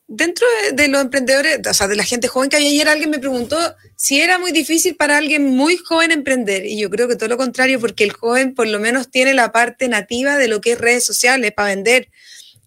Dentro 0.06 0.46
de, 0.62 0.72
de 0.72 0.88
los 0.88 1.00
emprendedores, 1.00 1.60
o 1.66 1.74
sea, 1.74 1.88
de 1.88 1.96
la 1.96 2.04
gente 2.04 2.28
joven 2.28 2.48
que 2.48 2.56
había 2.56 2.68
ayer, 2.68 2.88
alguien 2.88 3.10
me 3.10 3.18
preguntó 3.18 3.58
si 3.96 4.20
era 4.20 4.38
muy 4.38 4.52
difícil 4.52 4.96
para 4.96 5.16
alguien 5.16 5.46
muy 5.46 5.76
joven 5.76 6.10
emprender. 6.10 6.64
Y 6.66 6.78
yo 6.78 6.90
creo 6.90 7.08
que 7.08 7.16
todo 7.16 7.28
lo 7.28 7.36
contrario, 7.36 7.80
porque 7.80 8.04
el 8.04 8.12
joven 8.12 8.54
por 8.54 8.66
lo 8.66 8.80
menos 8.80 9.10
tiene 9.10 9.34
la 9.34 9.52
parte 9.52 9.88
nativa 9.88 10.36
de 10.38 10.48
lo 10.48 10.60
que 10.60 10.72
es 10.72 10.78
redes 10.78 11.04
sociales 11.04 11.52
para 11.52 11.68
vender. 11.68 12.08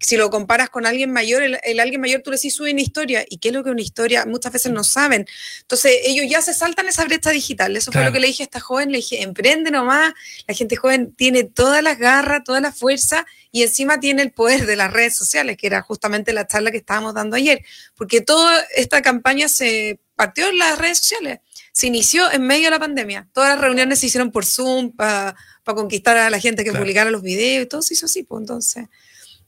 Si 0.05 0.17
lo 0.17 0.29
comparas 0.29 0.69
con 0.69 0.85
alguien 0.85 1.11
mayor, 1.11 1.41
el, 1.41 1.57
el 1.63 1.79
alguien 1.79 1.99
mayor 1.99 2.21
tú 2.21 2.29
le 2.29 2.37
decís 2.37 2.53
sube 2.53 2.71
una 2.71 2.81
historia. 2.81 3.25
¿Y 3.27 3.39
qué 3.39 3.47
es 3.47 3.53
lo 3.55 3.63
que 3.63 3.71
una 3.71 3.81
historia? 3.81 4.25
Muchas 4.27 4.53
veces 4.53 4.71
no 4.71 4.83
saben. 4.83 5.25
Entonces 5.61 5.93
ellos 6.03 6.25
ya 6.29 6.41
se 6.43 6.53
saltan 6.53 6.87
esa 6.87 7.03
brecha 7.05 7.31
digital. 7.31 7.75
Eso 7.75 7.91
fue 7.91 8.05
lo 8.05 8.11
que 8.11 8.19
le 8.19 8.27
dije 8.27 8.43
a 8.43 8.45
esta 8.45 8.59
joven. 8.59 8.91
Le 8.91 8.97
dije, 8.99 9.23
emprende 9.23 9.71
nomás. 9.71 10.13
La 10.47 10.53
gente 10.53 10.75
joven 10.75 11.15
tiene 11.15 11.43
todas 11.43 11.81
las 11.81 11.97
garras, 11.97 12.43
toda 12.43 12.61
la 12.61 12.71
fuerza 12.71 13.25
y 13.51 13.63
encima 13.63 13.99
tiene 13.99 14.21
el 14.21 14.31
poder 14.31 14.67
de 14.67 14.75
las 14.75 14.93
redes 14.93 15.15
sociales, 15.15 15.57
que 15.57 15.65
era 15.65 15.81
justamente 15.81 16.33
la 16.33 16.45
charla 16.45 16.69
que 16.69 16.77
estábamos 16.77 17.15
dando 17.15 17.35
ayer. 17.35 17.63
Porque 17.95 18.21
toda 18.21 18.63
esta 18.75 19.01
campaña 19.01 19.49
se 19.49 19.99
partió 20.15 20.47
en 20.49 20.59
las 20.59 20.77
redes 20.77 20.99
sociales. 20.99 21.39
Se 21.71 21.87
inició 21.87 22.31
en 22.31 22.43
medio 22.43 22.65
de 22.65 22.71
la 22.71 22.79
pandemia. 22.79 23.27
Todas 23.33 23.49
las 23.49 23.59
reuniones 23.59 23.99
se 23.99 24.05
hicieron 24.05 24.31
por 24.31 24.45
Zoom 24.45 24.91
para 24.95 25.35
conquistar 25.63 26.15
a 26.17 26.29
la 26.29 26.39
gente 26.39 26.63
que 26.63 26.69
Claro. 26.69 26.83
publicara 26.83 27.09
los 27.09 27.21
videos 27.23 27.65
y 27.65 27.67
todo 27.67 27.81
se 27.81 27.95
hizo 27.95 28.05
así, 28.05 28.23
pues 28.23 28.41
entonces. 28.41 28.85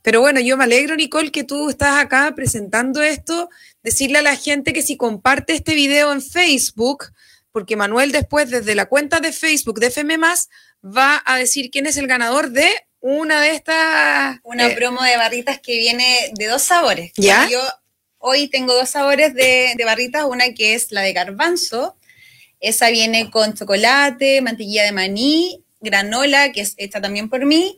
Pero 0.08 0.22
bueno, 0.22 0.40
yo 0.40 0.56
me 0.56 0.64
alegro, 0.64 0.96
Nicole, 0.96 1.34
que 1.34 1.44
tú 1.44 1.70
estás 1.70 2.02
acá 2.02 2.32
presentando 2.34 3.02
esto. 3.02 3.50
Decirle 3.84 4.20
a 4.20 4.22
la 4.22 4.38
gente 4.38 4.72
que 4.72 4.82
si 4.82 4.96
comparte 4.96 5.52
este 5.52 5.76
video 5.76 6.14
en 6.14 6.22
Facebook, 6.22 7.12
porque 7.52 7.76
Manuel 7.76 8.14
después 8.14 8.50
desde 8.50 8.74
la 8.74 8.86
cuenta 8.86 9.20
de 9.20 9.34
Facebook 9.34 9.82
de 9.82 9.88
FM 9.88 10.16
va 10.86 11.22
a 11.26 11.38
decir 11.38 11.70
quién 11.72 11.88
es 11.88 11.98
el 11.98 12.08
ganador 12.08 12.52
de 12.52 12.70
una 13.02 13.42
de 13.42 13.52
estas. 13.52 14.40
Una 14.44 14.68
eh, 14.68 14.76
promo 14.78 15.04
de 15.04 15.18
barritas 15.18 15.60
que 15.60 15.78
viene 15.78 16.32
de 16.40 16.46
dos 16.46 16.62
sabores. 16.62 17.12
¿Ya? 17.18 17.46
Yo 17.52 17.60
hoy 18.18 18.48
tengo 18.48 18.74
dos 18.74 18.90
sabores 18.90 19.34
de, 19.34 19.74
de 19.76 19.84
barritas, 19.84 20.24
una 20.24 20.54
que 20.54 20.74
es 20.74 20.94
la 20.94 21.02
de 21.02 21.12
garbanzo, 21.12 21.98
esa 22.62 22.90
viene 22.92 23.30
con 23.30 23.56
chocolate, 23.56 24.40
mantequilla 24.40 24.86
de 24.86 24.94
maní, 24.94 25.66
granola, 25.82 26.54
que 26.54 26.62
es 26.62 26.76
hecha 26.78 27.02
también 27.02 27.30
por 27.30 27.46
mí, 27.46 27.78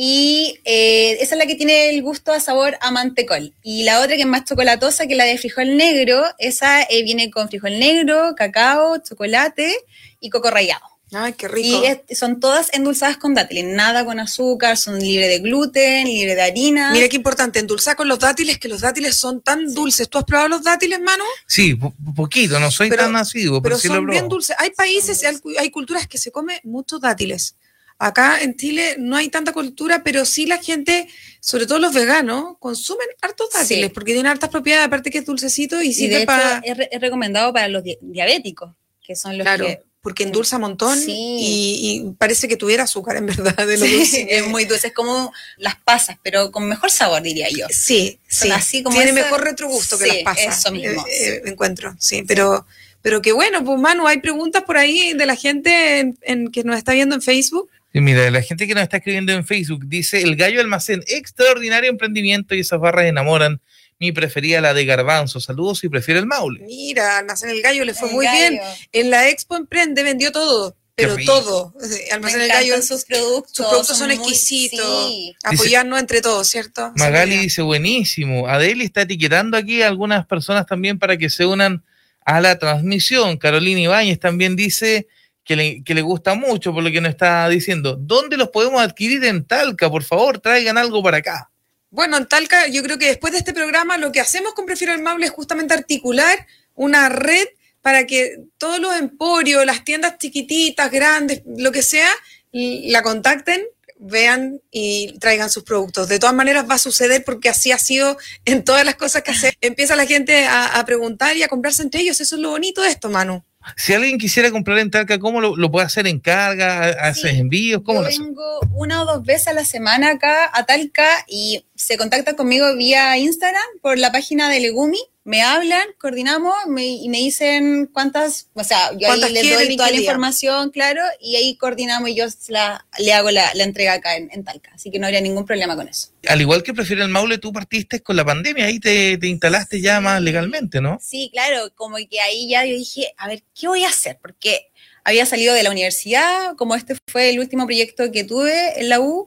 y 0.00 0.60
eh, 0.64 1.16
esa 1.20 1.34
es 1.34 1.38
la 1.40 1.46
que 1.46 1.56
tiene 1.56 1.88
el 1.90 2.02
gusto 2.02 2.30
a 2.32 2.38
sabor 2.38 2.78
a 2.80 2.92
mantecol. 2.92 3.52
Y 3.64 3.82
la 3.82 3.98
otra 3.98 4.14
que 4.14 4.20
es 4.22 4.28
más 4.28 4.44
chocolatosa, 4.44 5.08
que 5.08 5.14
es 5.14 5.18
la 5.18 5.24
de 5.24 5.36
frijol 5.38 5.76
negro, 5.76 6.22
esa 6.38 6.82
eh, 6.84 7.02
viene 7.02 7.32
con 7.32 7.48
frijol 7.48 7.80
negro, 7.80 8.34
cacao, 8.36 8.98
chocolate 8.98 9.74
y 10.20 10.30
coco 10.30 10.50
rallado. 10.52 10.84
Ay, 11.10 11.32
qué 11.32 11.48
rico. 11.48 11.82
Y 11.82 11.86
es- 11.86 12.16
son 12.16 12.38
todas 12.38 12.70
endulzadas 12.74 13.16
con 13.16 13.34
dátiles, 13.34 13.64
nada 13.64 14.04
con 14.04 14.20
azúcar, 14.20 14.76
son 14.76 15.00
libres 15.00 15.28
de 15.30 15.40
gluten, 15.40 16.06
libres 16.06 16.36
de 16.36 16.42
harina. 16.42 16.92
Mira 16.92 17.08
qué 17.08 17.16
importante, 17.16 17.58
endulzar 17.58 17.96
con 17.96 18.06
los 18.06 18.20
dátiles, 18.20 18.58
que 18.60 18.68
los 18.68 18.82
dátiles 18.82 19.16
son 19.16 19.40
tan 19.40 19.74
dulces. 19.74 20.08
¿Tú 20.08 20.18
has 20.18 20.24
probado 20.24 20.48
los 20.48 20.62
dátiles, 20.62 21.00
Manu? 21.00 21.24
Sí, 21.48 21.74
po- 21.74 21.92
poquito, 22.14 22.60
no 22.60 22.70
soy 22.70 22.88
Pero- 22.88 23.02
tan 23.02 23.14
nacido, 23.14 23.54
pero, 23.60 23.62
Pero 23.62 23.78
sí 23.78 23.88
lo 23.88 23.94
son 23.94 24.06
bien 24.06 24.18
probado. 24.18 24.28
dulces. 24.36 24.54
Hay 24.60 24.70
países, 24.70 25.24
hay, 25.24 25.36
hay 25.58 25.70
culturas 25.70 26.06
que 26.06 26.18
se 26.18 26.30
come 26.30 26.60
muchos 26.62 27.00
dátiles. 27.00 27.56
Acá 27.98 28.40
en 28.42 28.56
Chile 28.56 28.96
no 28.98 29.16
hay 29.16 29.28
tanta 29.28 29.52
cultura, 29.52 30.02
pero 30.04 30.24
sí 30.24 30.46
la 30.46 30.58
gente, 30.58 31.08
sobre 31.40 31.66
todo 31.66 31.78
los 31.78 31.92
veganos, 31.94 32.56
consumen 32.60 33.08
hartos 33.20 33.50
dátiles 33.52 33.86
Sí. 33.88 33.92
porque 33.92 34.12
tienen 34.12 34.30
hartas 34.30 34.50
propiedades, 34.50 34.86
aparte 34.86 35.10
que 35.10 35.18
es 35.18 35.26
dulcecito 35.26 35.82
y 35.82 35.86
Y 35.86 35.88
de 35.88 35.94
sirve 35.94 36.16
hecho, 36.18 36.26
para... 36.26 36.58
es, 36.64 36.76
re- 36.76 36.88
es 36.92 37.00
recomendado 37.00 37.52
para 37.52 37.68
los 37.68 37.82
di- 37.82 37.98
diabéticos, 38.00 38.72
que 39.04 39.16
son 39.16 39.36
los 39.36 39.44
Claro, 39.44 39.66
que... 39.66 39.82
porque 40.00 40.22
endulza 40.22 40.56
un 40.56 40.62
montón 40.62 40.96
Sí. 40.98 41.10
y, 41.12 42.02
y 42.06 42.10
parece 42.18 42.46
que 42.46 42.56
tuviera 42.56 42.84
azúcar 42.84 43.16
en 43.16 43.26
verdad 43.26 43.66
de 43.66 43.76
lo 43.78 43.84
Sí, 43.86 43.92
dulce 43.96 44.26
que 44.28 44.38
es 44.38 44.46
muy 44.46 44.64
dulce, 44.64 44.88
es 44.88 44.92
como 44.94 45.32
las 45.56 45.74
pasas, 45.76 46.18
pero 46.22 46.52
con 46.52 46.68
mejor 46.68 46.90
sabor, 46.92 47.20
diría 47.22 47.48
yo. 47.50 47.66
Sí, 47.70 48.20
Son 48.28 48.48
sí. 48.48 48.54
así 48.54 48.82
como 48.84 48.94
Tiene 48.96 49.10
esa- 49.10 49.22
mejor 49.24 49.42
retrogusto 49.42 49.98
que 49.98 50.06
las 50.06 50.16
pasas. 50.18 50.58
eso 50.58 50.70
mismo, 50.72 51.04
eh, 51.08 51.28
eh, 51.28 51.42
encuentro, 51.46 51.96
sí. 51.98 52.22
Pero, 52.28 52.64
pero 53.02 53.22
qué 53.22 53.32
bueno, 53.32 53.64
pues 53.64 53.80
Manu, 53.80 54.06
hay 54.06 54.20
preguntas 54.20 54.62
por 54.64 54.76
ahí 54.76 55.14
de 55.14 55.26
la 55.26 55.34
gente 55.36 55.98
en, 56.00 56.18
en 56.22 56.50
que 56.52 56.62
nos 56.64 56.76
está 56.76 56.92
viendo 56.92 57.14
en 57.16 57.22
Facebook. 57.22 57.68
Y 57.92 58.00
mira, 58.00 58.30
la 58.30 58.42
gente 58.42 58.66
que 58.66 58.74
nos 58.74 58.82
está 58.82 58.98
escribiendo 58.98 59.32
en 59.32 59.46
Facebook 59.46 59.86
dice, 59.86 60.22
el 60.22 60.36
gallo 60.36 60.60
almacén, 60.60 61.02
extraordinario 61.06 61.88
emprendimiento 61.90 62.54
y 62.54 62.60
esas 62.60 62.80
barras 62.80 63.06
enamoran. 63.06 63.60
Mi 64.00 64.12
preferida 64.12 64.60
la 64.60 64.74
de 64.74 64.84
garbanzo. 64.84 65.40
Saludos 65.40 65.82
y 65.82 65.88
prefiero 65.88 66.20
el 66.20 66.26
maule. 66.26 66.60
Mira, 66.66 67.18
Almacén 67.18 67.50
El 67.50 67.62
Gallo 67.62 67.84
le 67.84 67.94
fue 67.94 68.08
El 68.08 68.14
muy 68.14 68.26
gallo. 68.26 68.38
bien. 68.38 68.60
En 68.92 69.10
la 69.10 69.28
Expo 69.28 69.56
Emprende 69.56 70.04
vendió 70.04 70.30
todo, 70.30 70.76
pero 70.94 71.16
todo. 71.26 71.74
Me 71.80 72.10
Almacén 72.12 72.42
El 72.42 72.48
Gallo, 72.48 72.80
sus 72.80 73.04
productos. 73.04 73.56
sus 73.56 73.66
productos 73.66 73.98
son, 73.98 74.12
exquisitos. 74.12 75.08
sí. 75.08 75.34
Apoyarnos 75.42 75.98
entre 75.98 76.20
todos, 76.20 76.46
¿cierto? 76.46 76.92
Magali 76.94 77.38
dice, 77.38 77.62
buenísimo. 77.62 78.46
Adeli 78.46 78.84
está 78.84 79.02
etiquetando 79.02 79.56
aquí 79.56 79.82
a 79.82 79.88
algunas 79.88 80.24
personas 80.26 80.64
también 80.66 81.00
para 81.00 81.16
que 81.16 81.28
se 81.28 81.44
unan 81.44 81.82
a 82.24 82.40
la 82.40 82.56
transmisión. 82.56 83.36
Carolina 83.36 83.80
Ibáñez 83.80 84.20
también 84.20 84.54
dice 84.54 85.08
que 85.48 85.56
le, 85.56 85.82
que 85.82 85.94
le 85.94 86.02
gusta 86.02 86.34
mucho 86.34 86.74
por 86.74 86.82
lo 86.82 86.90
que 86.90 87.00
nos 87.00 87.08
está 87.08 87.48
diciendo. 87.48 87.96
¿Dónde 87.98 88.36
los 88.36 88.50
podemos 88.50 88.82
adquirir 88.82 89.24
en 89.24 89.46
Talca? 89.46 89.90
Por 89.90 90.04
favor, 90.04 90.38
traigan 90.40 90.76
algo 90.76 91.02
para 91.02 91.16
acá. 91.16 91.50
Bueno, 91.88 92.18
en 92.18 92.26
Talca, 92.26 92.68
yo 92.68 92.82
creo 92.82 92.98
que 92.98 93.06
después 93.06 93.32
de 93.32 93.38
este 93.38 93.54
programa 93.54 93.96
lo 93.96 94.12
que 94.12 94.20
hacemos 94.20 94.52
con 94.52 94.66
Prefiero 94.66 94.92
el 94.92 95.24
es 95.24 95.30
justamente 95.30 95.72
articular 95.72 96.46
una 96.74 97.08
red 97.08 97.46
para 97.80 98.06
que 98.06 98.40
todos 98.58 98.78
los 98.78 98.94
emporios, 98.94 99.64
las 99.64 99.84
tiendas 99.84 100.18
chiquititas, 100.18 100.90
grandes, 100.90 101.40
lo 101.46 101.72
que 101.72 101.80
sea, 101.80 102.10
la 102.52 103.02
contacten, 103.02 103.62
vean 103.98 104.60
y 104.70 105.18
traigan 105.18 105.48
sus 105.48 105.64
productos. 105.64 106.08
De 106.08 106.18
todas 106.18 106.34
maneras 106.34 106.68
va 106.68 106.74
a 106.74 106.78
suceder 106.78 107.24
porque 107.24 107.48
así 107.48 107.72
ha 107.72 107.78
sido 107.78 108.18
en 108.44 108.64
todas 108.64 108.84
las 108.84 108.96
cosas 108.96 109.22
que 109.22 109.30
hacemos. 109.30 109.56
Empieza 109.62 109.96
la 109.96 110.04
gente 110.04 110.44
a, 110.44 110.78
a 110.78 110.84
preguntar 110.84 111.38
y 111.38 111.42
a 111.42 111.48
comprarse 111.48 111.80
entre 111.80 112.02
ellos. 112.02 112.20
Eso 112.20 112.36
es 112.36 112.42
lo 112.42 112.50
bonito 112.50 112.82
de 112.82 112.90
esto, 112.90 113.08
Manu. 113.08 113.42
Si 113.76 113.92
alguien 113.94 114.18
quisiera 114.18 114.50
comprar 114.50 114.78
en 114.78 114.90
Talca, 114.90 115.18
¿cómo 115.18 115.40
lo, 115.40 115.56
lo 115.56 115.70
puede 115.70 115.86
hacer 115.86 116.06
en 116.06 116.18
carga? 116.20 116.88
¿Hace 117.00 117.30
Sí, 117.30 117.38
envíos? 117.38 117.82
¿Cómo 117.84 118.02
Yo 118.02 118.08
lo 118.08 118.24
vengo 118.24 118.60
una 118.72 119.02
o 119.02 119.06
dos 119.06 119.24
veces 119.24 119.48
a 119.48 119.52
la 119.52 119.64
semana 119.64 120.10
acá 120.10 120.50
a 120.52 120.64
Talca 120.66 121.06
y 121.26 121.64
se 121.78 121.96
contacta 121.96 122.34
conmigo 122.34 122.74
vía 122.76 123.16
Instagram 123.16 123.62
por 123.80 123.98
la 123.98 124.10
página 124.10 124.50
de 124.50 124.58
Legumi. 124.60 124.98
Me 125.24 125.42
hablan, 125.42 125.86
coordinamos 126.00 126.54
me- 126.66 126.86
y 126.86 127.08
me 127.10 127.18
dicen 127.18 127.88
cuántas, 127.92 128.48
o 128.54 128.64
sea, 128.64 128.92
yo 128.92 129.06
¿Cuántas 129.06 129.28
ahí 129.28 129.34
les 129.34 129.42
doy 129.54 129.76
toda 129.76 129.88
la 129.90 129.92
día? 129.92 130.00
información, 130.00 130.70
claro, 130.70 131.02
y 131.20 131.36
ahí 131.36 131.54
coordinamos 131.56 132.08
y 132.10 132.14
yo 132.16 132.24
la- 132.48 132.84
le 132.98 133.12
hago 133.12 133.30
la, 133.30 133.52
la 133.54 133.64
entrega 133.64 133.92
acá 133.92 134.16
en, 134.16 134.28
en 134.32 134.42
Talca. 134.42 134.70
Así 134.74 134.90
que 134.90 134.98
no 134.98 135.06
habría 135.06 135.20
ningún 135.20 135.44
problema 135.44 135.76
con 135.76 135.86
eso. 135.86 136.08
Al 136.26 136.40
igual 136.40 136.62
que 136.62 136.74
prefiero 136.74 137.02
el 137.04 137.10
Maule, 137.10 137.38
tú 137.38 137.52
partiste 137.52 138.00
con 138.02 138.16
la 138.16 138.24
pandemia, 138.24 138.64
ahí 138.64 138.80
te, 138.80 139.18
te 139.18 139.26
instalaste 139.28 139.80
ya 139.80 140.00
más 140.00 140.20
legalmente, 140.22 140.80
¿no? 140.80 140.98
Sí, 141.02 141.28
claro, 141.32 141.72
como 141.76 141.96
que 142.10 142.20
ahí 142.20 142.48
ya 142.48 142.64
yo 142.64 142.74
dije, 142.74 143.12
a 143.18 143.28
ver, 143.28 143.42
¿qué 143.58 143.68
voy 143.68 143.84
a 143.84 143.88
hacer? 143.88 144.18
Porque 144.20 144.70
había 145.04 145.26
salido 145.26 145.54
de 145.54 145.62
la 145.62 145.70
universidad, 145.70 146.56
como 146.56 146.74
este 146.74 146.96
fue 147.06 147.30
el 147.30 147.38
último 147.38 147.66
proyecto 147.66 148.10
que 148.10 148.24
tuve 148.24 148.80
en 148.80 148.88
la 148.88 148.98
U, 149.00 149.26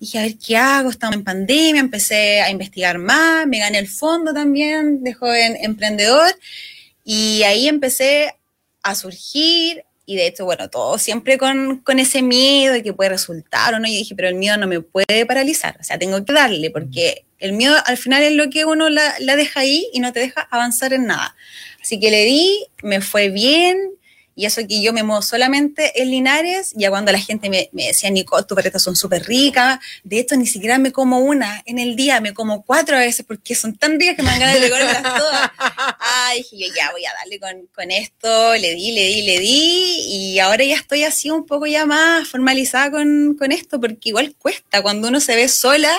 dije, 0.00 0.18
a 0.18 0.22
ver, 0.22 0.36
¿qué 0.38 0.56
hago? 0.56 0.90
Estamos 0.90 1.16
en 1.16 1.24
pandemia, 1.24 1.80
empecé 1.80 2.40
a 2.40 2.50
investigar 2.50 2.98
más, 2.98 3.46
me 3.46 3.58
gané 3.58 3.78
el 3.78 3.88
fondo 3.88 4.32
también 4.32 5.02
de 5.02 5.14
joven 5.14 5.56
emprendedor, 5.60 6.34
y 7.04 7.42
ahí 7.44 7.68
empecé 7.68 8.34
a 8.82 8.94
surgir, 8.94 9.84
y 10.04 10.16
de 10.16 10.26
hecho, 10.26 10.44
bueno, 10.44 10.68
todo 10.70 10.98
siempre 10.98 11.38
con, 11.38 11.78
con 11.78 11.98
ese 11.98 12.22
miedo 12.22 12.72
de 12.72 12.82
que 12.82 12.92
puede 12.92 13.10
resultar 13.10 13.74
o 13.74 13.78
no, 13.78 13.88
yo 13.88 13.94
dije, 13.94 14.14
pero 14.14 14.28
el 14.28 14.36
miedo 14.36 14.56
no 14.56 14.66
me 14.66 14.80
puede 14.80 15.26
paralizar, 15.26 15.76
o 15.80 15.84
sea, 15.84 15.98
tengo 15.98 16.24
que 16.24 16.32
darle, 16.32 16.70
porque 16.70 17.24
el 17.38 17.52
miedo 17.52 17.76
al 17.84 17.96
final 17.96 18.22
es 18.22 18.32
lo 18.32 18.48
que 18.50 18.64
uno 18.64 18.88
la, 18.88 19.14
la 19.20 19.36
deja 19.36 19.60
ahí 19.60 19.88
y 19.92 20.00
no 20.00 20.12
te 20.12 20.20
deja 20.20 20.40
avanzar 20.50 20.92
en 20.92 21.06
nada. 21.06 21.36
Así 21.82 22.00
que 22.00 22.10
le 22.10 22.24
di, 22.24 22.66
me 22.82 23.00
fue 23.00 23.28
bien, 23.28 23.78
y 24.36 24.44
eso 24.44 24.60
que 24.68 24.82
yo 24.82 24.92
me 24.92 25.02
muevo 25.02 25.22
solamente 25.22 26.00
en 26.00 26.10
Linares, 26.10 26.74
ya 26.76 26.90
cuando 26.90 27.10
la 27.10 27.18
gente 27.18 27.48
me, 27.48 27.70
decía, 27.72 28.10
Nicole, 28.10 28.44
tus 28.44 28.54
paletas 28.54 28.82
son 28.82 28.94
súper 28.94 29.24
ricas, 29.24 29.80
de 30.04 30.18
hecho 30.18 30.36
ni 30.36 30.46
siquiera 30.46 30.78
me 30.78 30.92
como 30.92 31.20
una 31.20 31.62
en 31.64 31.78
el 31.78 31.96
día, 31.96 32.20
me 32.20 32.34
como 32.34 32.62
cuatro 32.62 32.96
a 32.96 33.00
veces 33.00 33.24
porque 33.26 33.54
son 33.54 33.74
tan 33.74 33.98
ricas 33.98 34.14
que 34.14 34.22
me 34.22 34.28
dan 34.28 34.40
ganas 34.40 34.60
de 34.60 34.70
comerlas 34.70 35.02
todas. 35.02 35.50
Ah, 35.58 36.32
dije 36.36 36.58
yo, 36.58 36.74
ya 36.74 36.92
voy 36.92 37.04
a 37.06 37.12
darle 37.14 37.40
con, 37.40 37.66
con 37.74 37.90
esto, 37.90 38.54
le 38.56 38.74
di, 38.74 38.92
le 38.92 39.06
di, 39.06 39.22
le 39.22 39.40
di, 39.40 40.34
y 40.34 40.38
ahora 40.38 40.64
ya 40.64 40.76
estoy 40.76 41.04
así 41.04 41.30
un 41.30 41.46
poco 41.46 41.66
ya 41.66 41.86
más 41.86 42.28
formalizada 42.28 42.90
con, 42.90 43.36
con 43.38 43.52
esto, 43.52 43.80
porque 43.80 44.10
igual 44.10 44.34
cuesta 44.38 44.82
cuando 44.82 45.08
uno 45.08 45.18
se 45.18 45.34
ve 45.34 45.48
sola, 45.48 45.92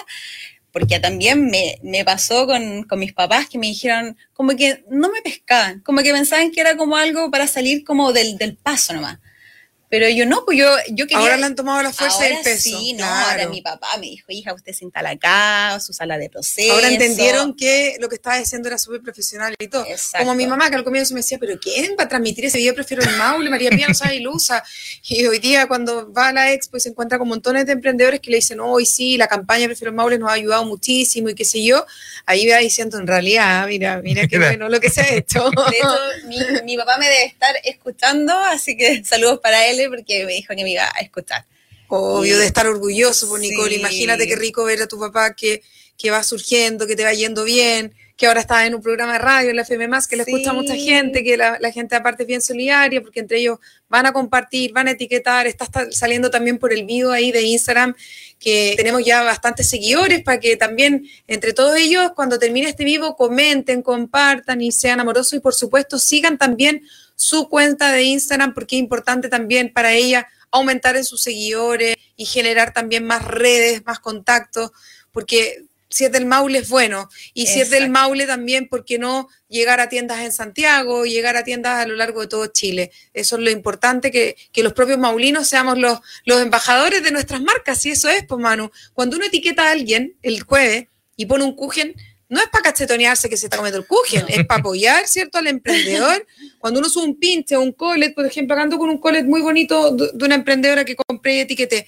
porque 0.72 1.00
también 1.00 1.46
me, 1.46 1.80
me 1.82 2.04
pasó 2.06 2.46
con, 2.46 2.84
con 2.84 3.00
mis 3.00 3.14
papás 3.14 3.48
que 3.50 3.58
me 3.58 3.68
dijeron 3.68 4.18
como 4.34 4.56
que 4.56 4.84
no 4.90 5.10
me 5.10 5.22
pescaban, 5.22 5.80
como 5.82 6.02
que 6.02 6.12
pensaban 6.12 6.52
que 6.52 6.62
era 6.62 6.78
como 6.78 6.96
algo 6.98 7.32
para 7.32 7.48
salir 7.48 7.84
como 7.84 8.14
del, 8.14 8.38
del 8.38 8.56
paso 8.56 8.94
nomás. 8.94 9.20
Pero 9.90 10.10
yo 10.10 10.26
no, 10.26 10.44
pues 10.44 10.58
yo, 10.58 10.70
yo 10.90 11.08
quería... 11.08 11.20
Ahora 11.20 11.38
le 11.38 11.46
han 11.46 11.56
tomado 11.56 11.82
la 11.82 11.94
fuerza 11.94 12.18
Ahora 12.18 12.38
el 12.38 12.44
peso. 12.44 12.78
Sí, 12.78 12.94
no, 12.94 13.06
claro. 13.06 13.30
ahora 13.30 13.50
mi 13.50 13.62
papá 13.62 13.88
me 13.98 14.08
dijo, 14.08 14.26
hija, 14.30 14.54
usted 14.54 14.74
se 14.74 14.84
instala 14.84 15.12
acá, 15.12 15.80
su 15.80 15.94
sala 15.94 16.18
de 16.18 16.30
proceso. 16.30 16.74
Ahora 16.74 16.90
entendieron 16.90 17.56
que 17.56 17.96
lo 18.02 18.10
que 18.10 18.16
estaba 18.16 18.36
haciendo 18.36 18.68
era 18.68 18.78
súper 18.78 19.02
profesional 19.02 19.56
y 19.58 19.68
todo. 19.70 19.86
Exacto. 19.86 20.26
Como 20.26 20.36
mi 20.36 20.46
mamá, 20.46 20.70
que 20.70 20.76
al 20.76 20.84
comienzo 20.84 21.14
me 21.14 21.22
decía, 21.22 21.38
pero 21.40 21.58
¿quién 21.58 21.96
va 21.98 22.04
a 22.04 22.08
transmitir 22.10 22.46
ese 22.46 22.58
video? 22.58 22.76
Prefiero 22.76 23.02
el 23.04 23.16
Maule, 23.16 23.50
María 23.50 23.70
Pía 23.70 23.88
no 23.88 23.94
sabe 23.94 24.18
y 24.18 24.20
lo 24.20 24.34
usa. 24.34 24.62
Y 25.08 25.26
hoy 25.26 25.40
día 25.40 25.68
cuando 25.68 26.12
va 26.12 26.30
a 26.30 26.34
la 26.34 26.52
expo 26.52 26.76
y 26.76 26.82
se 26.82 26.90
encuentra 26.90 27.18
con 27.18 27.30
montones 27.30 27.66
de 27.66 27.72
emprendedores 27.72 28.20
que 28.20 28.30
le 28.30 28.38
dicen, 28.38 28.60
hoy 28.60 28.86
sí, 28.86 29.16
la 29.16 29.28
campaña 29.28 29.68
Prefiero 29.68 29.92
el 29.92 29.96
Maule 29.96 30.20
nos 30.20 30.30
ha 30.30 30.34
ayudado 30.34 30.66
muchísimo 30.66 31.30
y 31.30 31.36
qué 31.36 31.46
sé 31.46 31.64
yo, 31.64 31.86
ahí 32.26 32.46
va 32.50 32.58
diciendo, 32.58 32.98
en 32.98 33.08
realidad, 33.08 33.66
mira, 33.68 34.02
mira 34.02 34.28
qué 34.28 34.38
bueno 34.38 34.68
lo 34.68 34.82
que 34.82 34.90
se 34.90 35.02
ha 35.02 35.10
hecho. 35.14 35.50
De 35.50 35.78
hecho, 35.78 36.28
mi, 36.28 36.38
mi 36.66 36.78
papá 36.78 36.98
me 36.98 37.06
debe 37.06 37.26
estar 37.26 37.56
escuchando, 37.64 38.38
así 38.38 38.76
que 38.76 39.04
saludos 39.06 39.40
para 39.40 39.66
él 39.68 39.77
porque 39.90 40.26
me 40.26 40.34
dijo 40.34 40.54
que 40.56 40.64
me 40.64 40.72
iba 40.72 40.84
a 40.94 41.00
escuchar. 41.00 41.46
Obvio, 41.90 42.38
de 42.38 42.46
estar 42.46 42.68
orgulloso 42.68 43.30
por 43.30 43.40
Sí. 43.40 43.50
Nicole. 43.50 43.76
Imagínate 43.76 44.28
qué 44.28 44.36
rico 44.36 44.64
ver 44.66 44.82
a 44.82 44.88
tu 44.88 45.00
papá 45.00 45.36
que, 45.36 45.62
que 45.98 46.12
va 46.12 46.24
surgiendo, 46.24 46.86
que 46.88 46.96
te 46.96 47.04
va 47.04 47.14
yendo 47.14 47.44
bien, 47.44 47.94
que 48.18 48.26
ahora 48.26 48.42
está 48.42 48.66
en 48.66 48.74
un 48.74 48.82
programa 48.82 49.14
de 49.14 49.20
radio 49.20 49.52
en 49.52 49.56
la 49.56 49.62
FM 49.62 49.88
que 50.10 50.16
le 50.16 50.24
Sí. 50.26 50.32
escucha 50.32 50.50
a 50.50 50.54
mucha 50.54 50.76
gente, 50.76 51.24
que 51.24 51.38
la, 51.38 51.58
la 51.62 51.72
gente 51.72 51.96
aparte 51.96 52.24
es 52.24 52.28
bien 52.28 52.42
solidaria, 52.42 53.00
porque 53.02 53.20
entre 53.20 53.38
ellos 53.38 53.60
van 53.88 54.08
a 54.08 54.12
compartir, 54.12 54.74
van 54.74 54.88
a 54.88 54.92
etiquetar, 54.92 55.46
está, 55.46 55.68
saliendo 55.92 56.32
también 56.32 56.58
por 56.58 56.74
el 56.74 56.84
video 56.84 57.12
ahí 57.12 57.32
de 57.32 57.44
Instagram, 57.44 57.94
que 58.40 58.74
tenemos 58.76 59.06
ya 59.06 59.22
bastantes 59.22 59.70
seguidores 59.70 60.24
para 60.24 60.40
que 60.40 60.58
también 60.58 61.08
entre 61.28 61.54
todos 61.54 61.78
ellos, 61.78 62.12
cuando 62.16 62.40
termine 62.40 62.68
este 62.70 62.86
vivo, 62.86 63.16
comenten, 63.16 63.84
compartan 63.84 64.62
y 64.62 64.72
sean 64.72 65.00
amorosos 65.00 65.34
y 65.34 65.40
por 65.40 65.54
supuesto 65.54 66.00
sigan 66.00 66.40
también 66.40 66.82
su 67.16 67.48
cuenta 67.50 67.92
de 67.92 68.02
Instagram, 68.04 68.56
porque 68.56 68.78
es 68.78 68.80
importante 68.82 69.30
también 69.30 69.72
para 69.72 69.94
ella 69.94 70.28
aumentar 70.50 70.96
en 70.98 71.06
sus 71.06 71.22
seguidores 71.22 71.96
y 72.16 72.26
generar 72.26 72.74
también 72.74 73.06
más 73.06 73.24
redes, 73.24 73.86
más 73.86 74.00
contactos, 74.00 74.72
porque 75.12 75.66
si 75.90 76.06
es 76.06 76.12
del 76.12 76.26
Maule 76.26 76.60
es 76.60 76.70
bueno, 76.70 77.10
y 77.34 77.48
si 77.48 77.62
es 77.62 77.70
del. 77.70 77.90
Maule 77.90 78.26
también, 78.26 78.68
¿por 78.68 78.84
qué 78.86 79.00
no 79.00 79.30
llegar 79.48 79.80
a 79.80 79.90
tiendas 79.90 80.20
en 80.22 80.32
Santiago, 80.32 81.06
llegar 81.06 81.38
a 81.38 81.44
tiendas 81.44 81.84
a 81.84 81.88
lo 81.88 81.96
largo 81.96 82.22
de 82.22 82.28
todo 82.28 82.48
Chile? 82.48 82.92
Eso 83.14 83.38
es 83.38 83.42
lo 83.44 83.50
importante, 83.50 84.12
que, 84.12 84.36
que 84.52 84.64
los 84.64 84.74
propios 84.74 85.00
maulinos 85.00 85.48
seamos 85.48 85.78
los, 85.78 86.00
los 86.26 86.42
embajadores 86.42 87.04
de 87.04 87.12
nuestras 87.12 87.42
marcas, 87.42 87.86
y 87.86 87.92
eso 87.92 88.10
es, 88.10 88.26
pues 88.26 88.42
Manu, 88.42 88.72
cuando 88.94 89.16
uno 89.16 89.26
etiqueta 89.26 89.68
a 89.68 89.72
alguien 89.72 90.16
el 90.22 90.42
jueves 90.42 90.88
y 91.16 91.26
pone 91.26 91.44
un 91.44 91.56
cujen, 91.56 91.96
no 92.30 92.42
es 92.42 92.48
para 92.50 92.64
cachetonearse 92.64 93.30
que 93.30 93.38
se 93.38 93.46
está 93.46 93.56
comiendo 93.56 93.80
el 93.80 93.88
cujen, 93.88 94.26
es 94.28 94.46
para 94.46 94.60
apoyar, 94.60 95.08
¿cierto?, 95.08 95.38
al 95.38 95.48
emprendedor. 95.48 96.28
Cuando 96.60 96.82
uno 96.82 96.90
sube 96.90 97.06
un 97.06 97.18
pinche 97.18 97.56
o 97.56 97.62
un 97.62 97.72
colet, 97.72 98.14
por 98.14 98.26
ejemplo, 98.26 98.54
acá 98.54 98.64
ando 98.64 98.78
con 98.78 98.90
un 98.90 98.98
colet 98.98 99.26
muy 99.26 99.42
bonito 99.42 99.92
de 99.92 100.12
de 100.14 100.26
una 100.26 100.36
emprendedora 100.36 100.84
que 100.84 100.98
compré 100.98 101.36
y 101.36 101.40
etiqueté. 101.40 101.88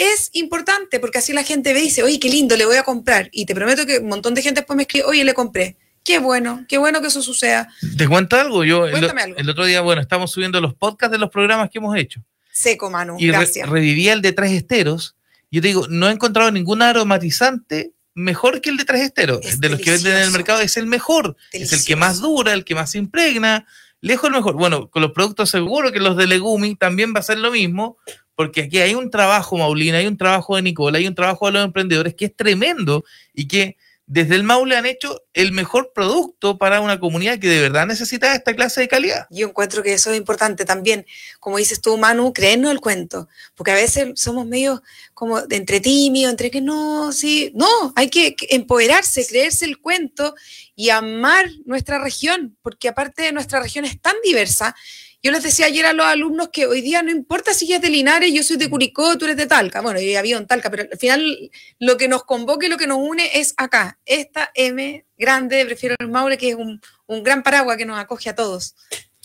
Es 0.00 0.30
importante 0.32 0.98
porque 0.98 1.18
así 1.18 1.34
la 1.34 1.44
gente 1.44 1.74
ve 1.74 1.80
y 1.80 1.84
dice, 1.84 2.02
oye, 2.02 2.18
qué 2.18 2.30
lindo, 2.30 2.56
le 2.56 2.64
voy 2.64 2.76
a 2.76 2.82
comprar. 2.84 3.28
Y 3.32 3.44
te 3.44 3.54
prometo 3.54 3.84
que 3.84 3.98
un 3.98 4.08
montón 4.08 4.32
de 4.32 4.40
gente 4.40 4.60
después 4.62 4.74
me 4.74 4.84
escribe, 4.84 5.04
oye, 5.04 5.24
le 5.24 5.34
compré. 5.34 5.76
Qué 6.02 6.18
bueno, 6.18 6.64
qué 6.66 6.78
bueno 6.78 7.02
que 7.02 7.08
eso 7.08 7.20
suceda. 7.20 7.68
¿Te 7.98 8.08
cuento 8.08 8.36
algo? 8.40 8.64
Yo 8.64 8.86
el, 8.86 9.04
algo. 9.04 9.36
el 9.36 9.50
otro 9.50 9.66
día, 9.66 9.82
bueno, 9.82 10.00
estamos 10.00 10.30
subiendo 10.30 10.58
los 10.62 10.72
podcasts 10.74 11.12
de 11.12 11.18
los 11.18 11.28
programas 11.28 11.68
que 11.68 11.76
hemos 11.78 11.94
hecho. 11.98 12.22
Seco, 12.50 12.88
Manu, 12.90 13.16
y 13.18 13.26
re- 13.30 13.36
gracias. 13.36 13.68
revivía 13.68 14.14
el 14.14 14.22
de 14.22 14.32
tres 14.32 14.52
esteros. 14.52 15.16
Yo 15.50 15.60
te 15.60 15.68
digo, 15.68 15.86
no 15.90 16.08
he 16.08 16.12
encontrado 16.12 16.50
ningún 16.50 16.80
aromatizante 16.80 17.92
mejor 18.14 18.62
que 18.62 18.70
el 18.70 18.78
de 18.78 18.84
tres 18.86 19.02
esteros. 19.02 19.40
Es 19.44 19.60
de 19.60 19.68
los 19.68 19.80
que 19.80 19.90
venden 19.90 20.16
en 20.16 20.22
el 20.22 20.30
mercado 20.30 20.60
es 20.62 20.78
el 20.78 20.86
mejor. 20.86 21.36
Es 21.52 21.72
el 21.74 21.84
que 21.84 21.96
más 21.96 22.20
dura, 22.20 22.54
el 22.54 22.64
que 22.64 22.74
más 22.74 22.92
se 22.92 22.98
impregna. 22.98 23.66
Lejos 24.00 24.28
el 24.30 24.36
mejor. 24.36 24.54
Bueno, 24.54 24.88
con 24.88 25.02
los 25.02 25.12
productos 25.12 25.50
seguro 25.50 25.92
que 25.92 26.00
los 26.00 26.16
de 26.16 26.26
Legumi 26.26 26.74
también 26.76 27.12
va 27.14 27.20
a 27.20 27.24
ser 27.24 27.38
lo 27.38 27.50
mismo, 27.50 27.98
porque 28.40 28.62
aquí 28.62 28.78
hay 28.78 28.94
un 28.94 29.10
trabajo, 29.10 29.58
Maulina, 29.58 29.98
hay 29.98 30.06
un 30.06 30.16
trabajo 30.16 30.56
de 30.56 30.62
Nicola, 30.62 30.96
hay 30.96 31.06
un 31.06 31.14
trabajo 31.14 31.44
de 31.44 31.52
los 31.52 31.62
emprendedores 31.62 32.14
que 32.14 32.24
es 32.24 32.34
tremendo 32.34 33.04
y 33.34 33.46
que 33.46 33.76
desde 34.06 34.34
el 34.34 34.44
Maule 34.44 34.78
han 34.78 34.86
hecho 34.86 35.24
el 35.34 35.52
mejor 35.52 35.92
producto 35.94 36.56
para 36.56 36.80
una 36.80 36.98
comunidad 36.98 37.38
que 37.38 37.48
de 37.48 37.60
verdad 37.60 37.86
necesita 37.86 38.34
esta 38.34 38.54
clase 38.56 38.80
de 38.80 38.88
calidad. 38.88 39.26
Yo 39.28 39.48
encuentro 39.48 39.82
que 39.82 39.92
eso 39.92 40.10
es 40.10 40.16
importante 40.16 40.64
también, 40.64 41.04
como 41.38 41.58
dices 41.58 41.82
tú, 41.82 41.98
Manu, 41.98 42.32
creernos 42.32 42.72
el 42.72 42.80
cuento, 42.80 43.28
porque 43.54 43.72
a 43.72 43.74
veces 43.74 44.08
somos 44.14 44.46
medio 44.46 44.82
como 45.12 45.42
de 45.42 45.56
entre 45.56 45.80
tímidos, 45.80 46.30
entre 46.30 46.50
que 46.50 46.62
no, 46.62 47.12
sí, 47.12 47.52
no, 47.54 47.92
hay 47.94 48.08
que 48.08 48.34
empoderarse, 48.48 49.26
creerse 49.26 49.66
el 49.66 49.76
cuento 49.76 50.34
y 50.74 50.88
amar 50.88 51.44
nuestra 51.66 52.02
región, 52.02 52.56
porque 52.62 52.88
aparte 52.88 53.30
nuestra 53.32 53.60
región 53.60 53.84
es 53.84 54.00
tan 54.00 54.14
diversa 54.24 54.74
yo 55.22 55.32
les 55.32 55.42
decía 55.42 55.66
ayer 55.66 55.84
a 55.84 55.92
los 55.92 56.06
alumnos 56.06 56.48
que 56.48 56.66
hoy 56.66 56.80
día 56.80 57.02
no 57.02 57.10
importa 57.10 57.52
si 57.52 57.70
es 57.72 57.80
de 57.80 57.90
Linares, 57.90 58.32
yo 58.32 58.42
soy 58.42 58.56
de 58.56 58.70
Curicó, 58.70 59.18
tú 59.18 59.26
eres 59.26 59.36
de 59.36 59.46
Talca. 59.46 59.82
Bueno, 59.82 60.00
yo 60.00 60.18
había 60.18 60.38
en 60.38 60.46
Talca, 60.46 60.70
pero 60.70 60.84
al 60.90 60.98
final 60.98 61.50
lo 61.78 61.96
que 61.98 62.08
nos 62.08 62.24
convoque, 62.24 62.68
lo 62.68 62.78
que 62.78 62.86
nos 62.86 62.98
une 62.98 63.38
es 63.38 63.52
acá. 63.58 63.98
Esta 64.06 64.50
M 64.54 65.04
grande, 65.18 65.66
prefiero 65.66 65.94
el 65.98 66.08
Maule, 66.08 66.38
que 66.38 66.50
es 66.50 66.56
un, 66.56 66.80
gran 67.22 67.42
paraguas 67.42 67.76
que 67.76 67.84
nos 67.84 67.98
acoge 67.98 68.30
a 68.30 68.34
todos. 68.34 68.74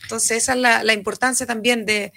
Entonces, 0.04 0.38
esa 0.38 0.54
es 0.54 0.60
la, 0.84 0.94
importancia 0.94 1.46
también 1.46 1.86
de 1.86 2.12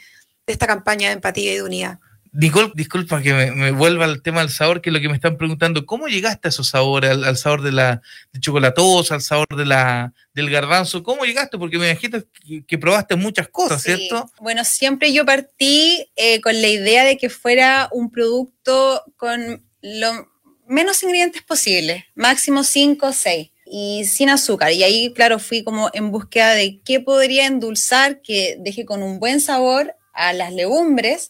esta 0.46 0.66
campaña 0.66 1.08
de 1.08 1.14
empatía 1.14 1.52
y 1.52 1.56
de 1.56 1.62
unidad. 1.62 2.00
Nicole, 2.32 2.72
disculpa 2.74 3.22
que 3.22 3.32
me, 3.32 3.70
vuelva 3.70 4.04
al 4.04 4.22
tema 4.22 4.40
del 4.40 4.50
sabor, 4.50 4.80
que 4.80 4.90
es 4.90 4.94
lo 4.94 5.00
que 5.00 5.08
me 5.08 5.14
están 5.14 5.36
preguntando. 5.36 5.86
¿Cómo 5.86 6.08
llegaste 6.08 6.48
a 6.48 6.50
esos 6.50 6.68
sabores? 6.68 7.10
Al, 7.10 7.36
sabor 7.36 7.62
de 7.62 7.72
la 7.72 8.02
de 8.32 8.40
chocolatosa, 8.40 9.14
al 9.14 9.22
sabor 9.22 9.48
de 9.56 9.64
la, 9.64 10.12
del 10.34 10.50
garbanzo. 10.50 11.02
¿Cómo 11.02 11.24
llegaste? 11.24 11.58
Porque 11.58 11.78
me 11.78 11.88
dijiste 11.88 12.26
que, 12.66 12.78
probaste 12.78 13.16
muchas 13.16 13.48
cosas, 13.48 13.82
¿cierto? 13.82 14.30
Bueno, 14.40 14.64
siempre 14.64 15.12
yo 15.12 15.24
partí 15.24 16.10
eh, 16.16 16.40
con 16.40 16.60
la 16.60 16.68
idea 16.68 17.04
de 17.04 17.16
que 17.16 17.30
fuera 17.30 17.88
un 17.92 18.10
producto 18.10 19.04
con 19.16 19.64
lo 19.82 20.28
menos 20.66 21.02
ingredientes 21.02 21.42
posibles, 21.42 22.04
máximo 22.14 22.62
5 22.62 23.06
o 23.06 23.12
6 23.12 23.50
y 23.70 24.04
sin 24.04 24.30
azúcar. 24.30 24.72
Y 24.72 24.82
ahí, 24.82 25.12
claro, 25.12 25.38
fui 25.38 25.62
como 25.62 25.90
en 25.92 26.10
búsqueda 26.10 26.52
de 26.52 26.80
qué 26.84 27.00
podría 27.00 27.46
endulzar, 27.46 28.22
que 28.22 28.56
deje 28.60 28.84
con 28.84 29.02
un 29.02 29.18
buen 29.18 29.40
sabor 29.40 29.94
a 30.12 30.32
las 30.32 30.52
legumbres 30.52 31.28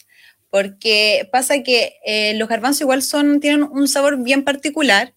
porque 0.51 1.29
pasa 1.31 1.63
que 1.63 1.97
eh, 2.05 2.35
los 2.35 2.49
garbanzos 2.49 2.83
igual 2.83 3.03
son, 3.03 3.41
tienen 3.41 3.63
un 3.65 3.89
sabor 3.89 4.23
bien 4.23 4.45
particular. 4.45 5.15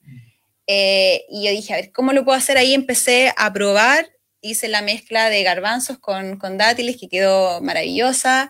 Eh, 0.68 1.24
y 1.30 1.46
yo 1.46 1.52
dije, 1.52 1.74
a 1.74 1.78
ver, 1.78 1.92
¿cómo 1.92 2.14
lo 2.14 2.24
puedo 2.24 2.38
hacer? 2.38 2.58
Ahí 2.58 2.74
empecé 2.74 3.34
a 3.38 3.52
probar, 3.52 4.10
hice 4.42 4.68
la 4.68 4.82
mezcla 4.82 5.30
de 5.30 5.44
garbanzos 5.44 6.00
con, 6.00 6.38
con 6.38 6.58
dátiles 6.58 6.98
que 6.98 7.10
quedó 7.10 7.62
maravillosa. 7.62 8.50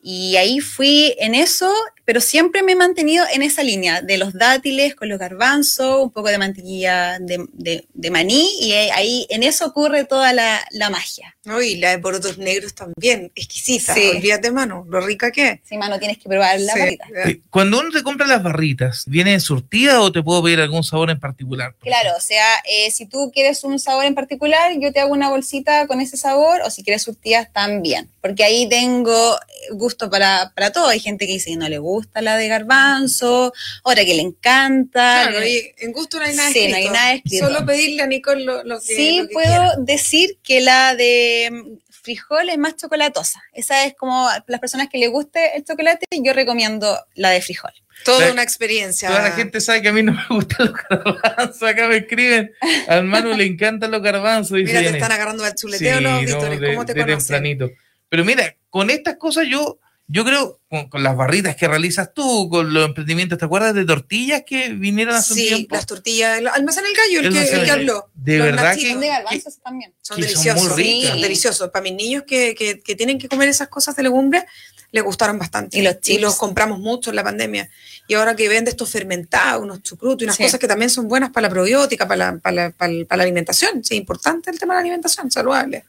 Y 0.00 0.36
ahí 0.36 0.60
fui 0.60 1.14
en 1.18 1.34
eso, 1.34 1.72
pero 2.08 2.22
siempre 2.22 2.62
me 2.62 2.72
he 2.72 2.74
mantenido 2.74 3.26
en 3.34 3.42
esa 3.42 3.62
línea 3.62 4.00
de 4.00 4.16
los 4.16 4.32
dátiles 4.32 4.94
con 4.94 5.10
los 5.10 5.18
garbanzos, 5.18 6.00
un 6.00 6.10
poco 6.10 6.30
de 6.30 6.38
mantequilla 6.38 7.18
de, 7.18 8.10
maní, 8.10 8.48
y 8.62 8.72
ahí 8.72 9.26
en 9.28 9.42
eso 9.42 9.66
ocurre 9.66 10.06
toda 10.06 10.32
la, 10.32 10.66
magia. 10.90 11.36
y 11.62 11.76
la 11.76 11.90
de 11.90 11.98
porotos 11.98 12.38
negros 12.38 12.74
también, 12.74 13.30
exquisita. 13.34 13.92
Sí. 13.92 14.08
Olvídate, 14.16 14.50
mano, 14.50 14.86
lo 14.88 15.02
rica 15.02 15.30
que 15.30 15.48
es. 15.48 15.60
Sí, 15.64 15.76
mano, 15.76 15.98
tienes 15.98 16.16
que 16.16 16.30
probar 16.30 16.58
la 16.58 16.74
barrita. 16.74 17.04
Cuando 17.50 17.78
uno 17.78 17.90
te 17.90 18.02
compra 18.02 18.26
las 18.26 18.42
barritas, 18.42 19.04
¿viene 19.06 19.38
surtida 19.38 20.00
o 20.00 20.10
te 20.10 20.22
puedo 20.22 20.42
pedir 20.42 20.60
algún 20.60 20.84
sabor 20.84 21.10
en 21.10 21.20
particular? 21.20 21.74
Claro, 21.80 22.12
o 22.16 22.22
sea, 22.22 22.46
eh, 22.64 22.90
si 22.90 23.04
tú 23.04 23.30
quieres 23.34 23.64
un 23.64 23.78
sabor 23.78 24.06
en 24.06 24.14
particular, 24.14 24.72
yo 24.80 24.94
te 24.94 25.00
hago 25.00 25.12
una 25.12 25.28
bolsita 25.28 25.86
con 25.86 26.00
ese 26.00 26.16
sabor, 26.16 26.62
o 26.64 26.70
si 26.70 26.82
quieres 26.82 27.02
surtidas, 27.02 27.52
también. 27.52 28.08
Porque 28.22 28.44
ahí 28.44 28.66
tengo 28.66 29.38
gusto 29.72 30.08
para, 30.08 30.52
para 30.54 30.72
todo. 30.72 30.88
Hay 30.88 31.00
gente 31.00 31.26
que 31.26 31.34
dice 31.34 31.50
que 31.50 31.56
no 31.58 31.68
le 31.68 31.76
gusta 31.76 31.97
gusta 31.98 32.22
la 32.22 32.36
de 32.36 32.48
garbanzo, 32.48 33.52
otra 33.82 34.04
que 34.04 34.14
le 34.14 34.22
encanta. 34.22 35.28
Claro, 35.28 35.46
y 35.46 35.72
en 35.78 35.92
gusto 35.92 36.18
no 36.18 36.24
hay 36.24 36.34
nada 36.36 36.50
sí, 36.50 36.68
no 36.68 36.76
hay 36.76 36.88
nada 36.88 37.12
escrito. 37.14 37.46
Solo 37.46 37.66
pedirle 37.66 38.02
a 38.02 38.06
Nicole 38.06 38.44
lo, 38.44 38.80
que 38.80 38.94
Sí, 38.94 39.28
puedo 39.32 39.72
decir 39.78 40.38
que 40.42 40.60
la 40.60 40.94
de 40.94 41.50
mm, 41.52 41.78
frijol 41.90 42.48
es 42.48 42.58
más 42.58 42.76
chocolatosa. 42.76 43.42
Esa 43.52 43.84
es 43.84 43.94
como 43.94 44.28
las 44.46 44.60
personas 44.60 44.88
que 44.88 44.98
le 44.98 45.08
guste 45.08 45.56
el 45.56 45.64
chocolate, 45.64 46.06
yo 46.10 46.32
recomiendo 46.32 46.98
la 47.14 47.30
de 47.30 47.42
frijol. 47.42 47.72
Toda 48.04 48.32
una 48.32 48.42
experiencia. 48.42 49.08
Toda 49.08 49.22
la 49.22 49.32
gente 49.32 49.60
sabe 49.60 49.82
que 49.82 49.88
a 49.88 49.92
mí 49.92 50.02
no 50.02 50.12
me 50.12 50.24
gustan 50.30 50.68
los 50.68 50.76
garbanzos. 50.88 51.62
Acá 51.62 51.88
me 51.88 51.96
escriben. 51.96 52.52
Al 52.86 53.04
Manu 53.04 53.34
le 53.34 53.44
encantan 53.44 53.90
los 53.90 54.02
garbanzos. 54.02 54.52
Mira, 54.52 54.80
te 54.80 54.90
están 54.90 55.12
agarrando 55.12 55.44
al 55.44 55.54
chuleteo 55.54 56.00
los 56.00 56.12
auditores. 56.12 56.60
¿Cómo 56.70 56.86
te 56.86 56.94
tempranito. 56.94 57.70
Pero 58.08 58.24
mira, 58.24 58.56
con 58.70 58.90
estas 58.90 59.16
cosas 59.16 59.46
yo 59.48 59.78
yo 60.10 60.24
creo, 60.24 60.58
con, 60.88 61.02
las 61.02 61.14
barritas 61.14 61.54
que 61.54 61.68
realizas 61.68 62.14
tú, 62.14 62.48
con 62.48 62.72
los 62.72 62.86
emprendimientos, 62.86 63.38
¿te 63.38 63.44
acuerdas 63.44 63.74
de 63.74 63.84
tortillas 63.84 64.42
que 64.46 64.70
vinieron 64.70 65.14
hace 65.14 65.34
sí, 65.34 65.40
un 65.40 65.48
tiempo? 65.48 65.74
Sí, 65.74 65.76
las 65.76 65.86
tortillas, 65.86 66.42
almacén 66.54 66.84
el 66.86 66.96
gallo, 66.96 67.28
el, 67.28 67.32
que, 67.34 67.54
el 67.54 67.64
que, 67.64 67.70
habló. 67.70 68.10
De 68.14 68.38
verdad 68.38 68.74
que, 68.74 68.96
de 68.96 69.06
garbanzos 69.06 69.58
también. 69.62 69.92
Son 70.00 70.18
deliciosos, 70.18 70.62
son, 70.62 70.72
muy 70.72 70.82
ricas. 70.82 71.20
deliciosos. 71.20 71.70
Para 71.70 71.82
mis 71.82 71.92
niños 71.92 72.22
que, 72.26 72.54
que, 72.54 72.80
que, 72.80 72.94
tienen 72.96 73.18
que 73.18 73.28
comer 73.28 73.50
esas 73.50 73.68
cosas 73.68 73.96
de 73.96 74.04
legumbres, 74.04 74.44
les 74.92 75.04
gustaron 75.04 75.38
bastante. 75.38 75.78
Y 75.78 75.82
los, 75.82 76.00
chips. 76.00 76.08
y 76.08 76.18
los 76.18 76.36
compramos 76.36 76.78
mucho 76.78 77.10
en 77.10 77.16
la 77.16 77.24
pandemia. 77.24 77.68
Y 78.06 78.14
ahora 78.14 78.34
que 78.34 78.48
vende 78.48 78.70
estos 78.70 78.88
fermentados, 78.88 79.62
unos 79.62 79.82
chucrutos 79.82 80.22
y 80.22 80.24
unas 80.24 80.38
cosas 80.38 80.58
que 80.58 80.66
también 80.66 80.88
son 80.88 81.06
buenas 81.06 81.30
para 81.30 81.48
la 81.48 81.50
probiótica, 81.50 82.08
para 82.08 82.32
la, 82.32 82.38
para 82.38 82.54
la, 82.54 82.70
para 82.70 83.16
la 83.18 83.22
alimentación. 83.24 83.84
Sí, 83.84 83.96
importante 83.96 84.50
el 84.50 84.58
tema 84.58 84.72
de 84.72 84.78
la 84.78 84.80
alimentación, 84.80 85.30
saludable. 85.30 85.84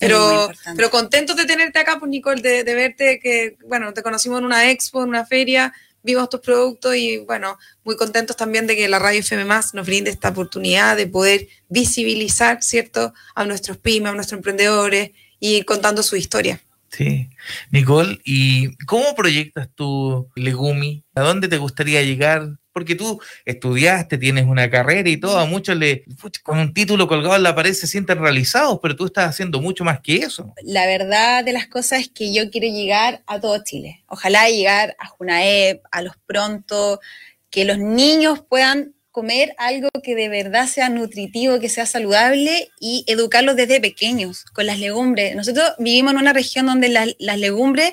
Pero, 0.00 0.50
pero 0.76 0.90
contentos 0.90 1.36
de 1.36 1.44
tenerte 1.44 1.78
acá, 1.78 1.98
pues 1.98 2.10
Nicole, 2.10 2.42
de, 2.42 2.64
de, 2.64 2.74
verte 2.74 3.20
que, 3.22 3.56
bueno, 3.66 3.92
te 3.94 4.02
conocimos 4.02 4.38
en 4.38 4.44
una 4.44 4.70
expo, 4.70 5.02
en 5.02 5.08
una 5.08 5.24
feria, 5.24 5.72
vimos 6.02 6.28
tus 6.28 6.40
productos 6.40 6.94
y, 6.94 7.18
bueno, 7.18 7.58
muy 7.82 7.96
contentos 7.96 8.36
también 8.36 8.66
de 8.66 8.76
que 8.76 8.88
la 8.88 8.98
Radio 8.98 9.20
FM 9.20 9.44
Más 9.46 9.74
nos 9.74 9.86
brinde 9.86 10.10
esta 10.10 10.28
oportunidad 10.28 10.96
de 10.96 11.06
poder 11.06 11.48
visibilizar, 11.68 12.62
¿cierto?, 12.62 13.14
a 13.34 13.44
nuestros 13.44 13.78
pymes, 13.78 14.12
a 14.12 14.14
nuestros 14.14 14.38
emprendedores 14.38 15.12
y 15.40 15.62
contando 15.62 16.02
su 16.02 16.16
historia. 16.16 16.60
Sí. 16.90 17.28
Nicole, 17.70 18.20
¿y 18.24 18.76
cómo 18.86 19.14
proyectas 19.16 19.68
tu 19.74 20.30
Legumi? 20.36 21.04
¿A 21.14 21.22
dónde 21.22 21.48
te 21.48 21.58
gustaría 21.58 22.02
llegar? 22.02 22.50
Porque 22.74 22.96
tú 22.96 23.20
estudiaste, 23.44 24.18
tienes 24.18 24.46
una 24.46 24.68
carrera 24.68 25.08
y 25.08 25.16
todo, 25.16 25.38
a 25.38 25.46
muchos 25.46 25.76
le, 25.76 26.04
con 26.42 26.58
un 26.58 26.74
título 26.74 27.06
colgado 27.06 27.36
en 27.36 27.44
la 27.44 27.54
pared 27.54 27.72
se 27.72 27.86
sienten 27.86 28.18
realizados, 28.18 28.80
pero 28.82 28.96
tú 28.96 29.06
estás 29.06 29.30
haciendo 29.30 29.62
mucho 29.62 29.84
más 29.84 30.00
que 30.00 30.16
eso. 30.16 30.52
La 30.64 30.84
verdad 30.84 31.44
de 31.44 31.52
las 31.52 31.68
cosas 31.68 32.00
es 32.00 32.08
que 32.08 32.34
yo 32.34 32.50
quiero 32.50 32.66
llegar 32.66 33.22
a 33.26 33.40
todo 33.40 33.62
Chile. 33.62 34.02
Ojalá 34.08 34.50
llegar 34.50 34.96
a 34.98 35.06
Junaep, 35.06 35.82
a 35.92 36.02
los 36.02 36.16
pronto, 36.26 37.00
que 37.48 37.64
los 37.64 37.78
niños 37.78 38.42
puedan 38.46 38.92
comer 39.12 39.54
algo 39.58 39.88
que 40.02 40.16
de 40.16 40.28
verdad 40.28 40.66
sea 40.66 40.88
nutritivo, 40.88 41.60
que 41.60 41.68
sea 41.68 41.86
saludable 41.86 42.72
y 42.80 43.04
educarlos 43.06 43.54
desde 43.54 43.80
pequeños 43.80 44.44
con 44.46 44.66
las 44.66 44.80
legumbres. 44.80 45.36
Nosotros 45.36 45.74
vivimos 45.78 46.14
en 46.14 46.18
una 46.18 46.32
región 46.32 46.66
donde 46.66 46.88
las 46.88 47.38
legumbres 47.38 47.92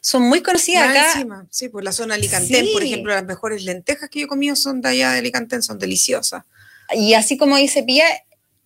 son 0.00 0.22
muy 0.22 0.42
conocidas 0.42 0.88
acá. 0.88 1.46
Sí, 1.50 1.68
por 1.68 1.84
la 1.84 1.92
zona 1.92 2.14
Alicantén, 2.14 2.66
por 2.72 2.82
ejemplo, 2.82 3.12
las 3.12 3.24
mejores 3.24 3.64
lentejas 3.64 4.08
que 4.08 4.20
yo 4.20 4.24
he 4.26 4.28
comido 4.28 4.56
son 4.56 4.80
de 4.80 4.90
allá 4.90 5.12
de 5.12 5.18
Alicantén, 5.18 5.62
son 5.62 5.78
deliciosas. 5.78 6.44
Y 6.94 7.14
así 7.14 7.36
como 7.36 7.56
dice 7.56 7.82
Pía, 7.82 8.06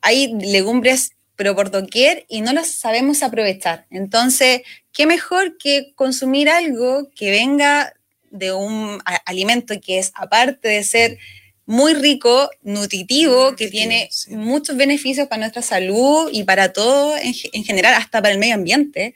hay 0.01 0.33
legumbres 0.35 1.13
pero 1.37 1.57
por 1.57 1.71
doquier 1.71 2.25
y 2.29 2.41
no 2.41 2.53
las 2.53 2.69
sabemos 2.69 3.23
aprovechar. 3.23 3.87
Entonces, 3.91 4.63
¿qué 4.93 5.07
mejor 5.07 5.57
que 5.59 5.93
consumir 5.97 6.49
algo 6.49 7.11
que 7.17 7.31
venga 7.31 7.93
de 8.31 8.53
un 8.53 9.03
alimento 9.27 9.75
que 9.81 9.99
es, 9.99 10.13
aparte 10.15 10.69
de 10.69 10.85
ser 10.85 11.19
muy 11.67 11.95
rico, 11.95 12.51
nutritivo, 12.63 13.57
que 13.57 13.69
tiene 13.69 14.09
muchos 14.29 14.77
beneficios 14.77 15.29
para 15.29 15.41
nuestra 15.41 15.63
salud 15.63 16.29
y 16.33 16.45
para 16.45 16.73
todo 16.73 17.17
en, 17.17 17.35
en 17.53 17.65
general, 17.65 17.95
hasta 17.95 18.21
para 18.21 18.35
el 18.35 18.39
medio 18.39 18.55
ambiente? 18.55 19.15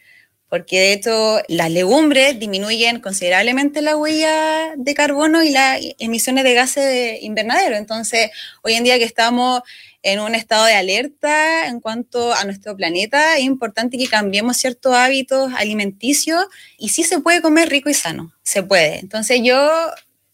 Porque 0.49 0.79
de 0.79 0.93
hecho 0.93 1.41
las 1.49 1.71
legumbres 1.71 2.39
disminuyen 2.39 3.01
considerablemente 3.01 3.83
la 3.83 3.97
huella 3.97 4.75
de 4.77 4.95
carbono 4.95 5.43
y 5.43 5.51
las 5.51 5.81
emisiones 5.99 6.45
de 6.45 6.55
gases 6.55 6.85
de 6.85 7.19
invernadero. 7.23 7.77
Entonces, 7.77 8.31
hoy 8.63 8.75
en 8.75 8.85
día 8.85 8.99
que 8.99 9.05
estamos 9.05 9.63
en 10.03 10.21
un 10.21 10.37
estado 10.37 10.67
de 10.67 10.75
alerta 10.75 11.67
en 11.67 11.81
cuanto 11.81 12.33
a 12.33 12.45
nuestro 12.45 12.77
planeta, 12.77 13.39
es 13.39 13.43
importante 13.43 13.99
que 13.99 14.07
cambiemos 14.07 14.57
ciertos 14.57 14.95
hábitos 14.95 15.53
alimenticios 15.57 16.47
y 16.79 16.91
sí 16.91 17.03
se 17.03 17.19
puede 17.19 17.43
comer 17.43 17.69
rico 17.69 17.91
y 17.91 17.95
sano, 17.95 18.33
se 18.45 18.63
puede. 18.63 19.01
Entonces 19.01 19.41
yo, 19.43 19.69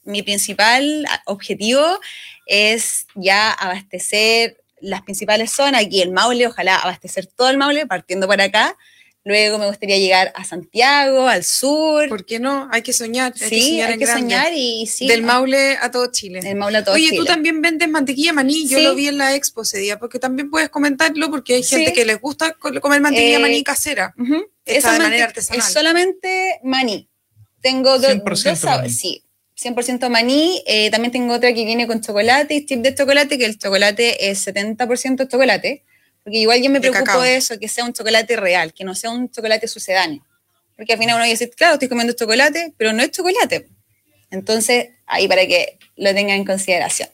mi 0.05 0.23
principal 0.23 1.07
objetivo 1.25 1.99
es 2.47 3.07
ya 3.15 3.51
abastecer 3.51 4.59
las 4.83 5.03
principales 5.03 5.53
zonas, 5.53 5.87
aquí 5.87 6.03
el 6.03 6.11
Maule, 6.11 6.49
ojalá 6.49 6.77
abastecer 6.77 7.27
todo 7.27 7.49
el 7.49 7.57
Maule 7.57 7.87
partiendo 7.87 8.27
por 8.27 8.41
acá, 8.43 8.77
Luego 9.25 9.59
me 9.59 9.67
gustaría 9.69 9.99
llegar 9.99 10.33
a 10.35 10.45
Santiago, 10.45 11.29
al 11.29 11.45
sur. 11.45 12.09
¿Por 12.09 12.27
qué 12.27 12.41
no? 12.41 12.69
Hay 12.73 12.83
que 12.83 12.93
soñar. 12.93 13.33
Hay 13.41 13.49
sí, 13.49 13.77
que 13.77 13.83
hay 13.85 13.99
que 13.99 14.07
soñar 14.07 14.53
y 14.53 14.87
sí. 14.87 15.07
Del 15.07 15.23
Maule 15.23 15.77
a 15.81 15.93
todo 15.93 16.11
Chile. 16.11 16.41
Del 16.41 16.57
Maule 16.57 16.79
a 16.79 16.85
todo 16.85 16.97
Oye, 16.97 17.17
tú 17.17 17.25
también 17.25 17.63
vendes 17.63 17.89
mantequilla 17.89 18.33
maní. 18.33 18.67
Yo 18.67 18.81
lo 18.81 18.97
vi 18.97 19.07
en 19.09 19.19
la 19.19 19.35
expo 19.37 19.63
ese 19.63 19.79
día, 19.79 19.99
porque 20.01 20.19
también 20.19 20.51
puedes 20.51 20.71
comentarlo, 20.71 21.31
porque 21.31 21.55
hay 21.55 21.63
gente 21.63 21.93
que 21.93 22.05
les 22.05 22.21
gusta 22.21 22.55
comer 22.55 23.01
mantequilla 23.01 23.39
maní 23.39 23.59
eh, 23.59 23.65
casera. 23.65 24.15
Esa 24.65 24.93
de 24.93 24.99
manera 24.99 25.25
artesanal. 25.27 25.61
Es 25.61 25.73
solamente 25.73 26.59
maní. 26.65 27.09
Tengo 27.61 27.99
do- 28.01 28.09
100% 28.09 28.25
dos 28.25 28.41
sabores, 28.59 28.67
maní. 28.83 28.91
sí. 28.91 29.25
100% 29.55 30.09
maní. 30.09 30.63
Eh, 30.67 30.91
también 30.91 31.13
tengo 31.13 31.35
otra 31.35 31.55
que 31.55 31.65
viene 31.65 31.87
con 31.87 32.01
chocolate 32.01 32.55
y 32.55 32.67
chip 32.67 32.81
de 32.81 32.93
chocolate, 32.95 33.39
que 33.39 33.45
el 33.45 33.57
chocolate 33.57 34.31
es 34.31 34.45
70% 34.45 35.29
chocolate. 35.29 35.85
Porque 36.25 36.39
igual 36.39 36.63
yo 36.63 36.71
me 36.71 36.79
De 36.79 36.89
preocupo 36.89 37.05
cacao. 37.05 37.23
de 37.23 37.37
eso, 37.37 37.59
que 37.59 37.69
sea 37.69 37.85
un 37.85 37.93
chocolate 37.93 38.37
real, 38.37 38.73
que 38.73 38.85
no 38.85 38.95
sea 38.95 39.11
un 39.11 39.31
chocolate 39.31 39.67
sucedáneo. 39.69 40.25
Porque 40.77 40.93
al 40.95 40.99
final 40.99 41.17
uno 41.17 41.25
dice, 41.25 41.51
claro, 41.51 41.75
estoy 41.75 41.89
comiendo 41.89 42.13
chocolate, 42.15 42.73
pero 42.77 42.93
no 42.93 43.03
es 43.03 43.11
chocolate. 43.11 43.69
Entonces, 44.31 44.89
ahí 45.07 45.29
para 45.29 45.47
que 45.47 45.79
lo 45.97 46.15
tengan 46.15 46.37
en 46.39 46.45
consideración. 46.45 47.09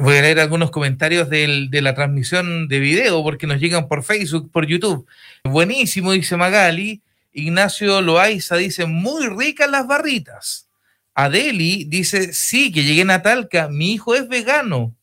Voy 0.00 0.16
a 0.16 0.22
leer 0.22 0.40
algunos 0.40 0.70
comentarios 0.70 1.28
del- 1.28 1.68
de 1.70 1.82
la 1.82 1.94
transmisión 1.94 2.68
de 2.68 2.78
video 2.78 3.22
porque 3.22 3.46
nos 3.46 3.60
llegan 3.60 3.86
por 3.86 4.02
Facebook, 4.02 4.50
por 4.50 4.66
YouTube. 4.66 5.06
Buenísimo, 5.44 6.12
dice 6.12 6.36
Magali. 6.36 7.02
Ignacio 7.32 8.00
Loaiza 8.00 8.56
dice, 8.56 8.86
muy 8.86 9.26
ricas 9.28 9.68
las 9.70 9.86
barritas. 9.86 10.68
Adeli 11.14 11.84
dice, 11.84 12.32
sí, 12.32 12.72
que 12.72 12.82
llegué 12.84 13.10
a 13.12 13.22
Talca, 13.22 13.68
mi 13.68 13.92
hijo 13.92 14.14
es 14.14 14.26
vegano. 14.28 14.94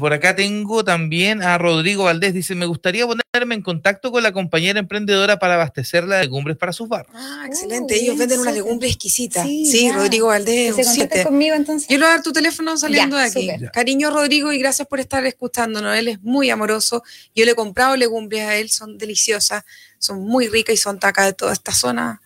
Por 0.00 0.12
acá 0.14 0.34
tengo 0.34 0.82
también 0.82 1.42
a 1.42 1.58
Rodrigo 1.58 2.04
Valdés, 2.04 2.32
dice, 2.34 2.54
me 2.54 2.66
gustaría 2.66 3.06
ponerme 3.06 3.54
en 3.54 3.62
contacto 3.62 4.10
con 4.10 4.22
la 4.22 4.32
compañera 4.32 4.80
emprendedora 4.80 5.38
para 5.38 5.54
abastecerla 5.54 6.16
de 6.16 6.22
legumbres 6.22 6.56
para 6.56 6.72
sus 6.72 6.88
barras. 6.88 7.12
Ah, 7.14 7.44
excelente. 7.46 7.94
Ellos 7.94 8.16
venden 8.16 8.40
una 8.40 8.50
legumbre 8.50 8.88
exquisita. 8.88 9.44
Sí. 9.44 9.92
Rodrigo 9.92 10.26
Que 10.28 10.30
Valdés, 10.32 10.74
se 10.74 10.82
contacten 10.82 10.94
siete. 11.10 11.22
conmigo 11.24 11.54
entonces. 11.54 11.86
Yo 11.88 11.98
le 11.98 12.04
voy 12.04 12.08
a 12.12 12.14
dar 12.16 12.22
tu 12.22 12.32
teléfono 12.32 12.76
saliendo 12.76 13.16
Ya, 13.16 13.22
de 13.24 13.28
aquí. 13.28 13.50
Cariño 13.72 14.10
Rodrigo 14.10 14.52
y 14.52 14.58
gracias 14.58 14.88
por 14.88 14.98
estar 15.00 15.24
escuchándonos. 15.26 15.94
Él 15.96 16.08
es 16.08 16.20
muy 16.22 16.50
amoroso. 16.50 17.02
Yo 17.34 17.44
le 17.44 17.52
he 17.52 17.54
comprado 17.54 17.94
legumbres 17.96 18.42
a 18.42 18.56
él, 18.56 18.70
son 18.70 18.96
deliciosas, 18.98 19.64
son 19.98 20.22
muy 20.24 20.48
ricas 20.48 20.74
y 20.74 20.78
son 20.78 20.98
tacas 20.98 21.26
de 21.26 21.32
toda 21.34 21.52
esta 21.52 21.72
zona. 21.72 22.20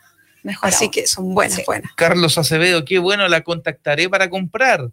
Mejor 0.45 0.69
Así 0.69 0.85
aún. 0.85 0.93
que 0.93 1.07
son 1.07 1.35
buenas, 1.35 1.57
Sí. 1.57 1.63
buenas. 1.67 1.91
Carlos 1.97 2.39
Acevedo, 2.39 2.85
qué 2.85 2.99
bueno, 3.01 3.27
la 3.29 3.41
contactaré 3.43 4.09
para 4.09 4.31
comprar. 4.31 4.91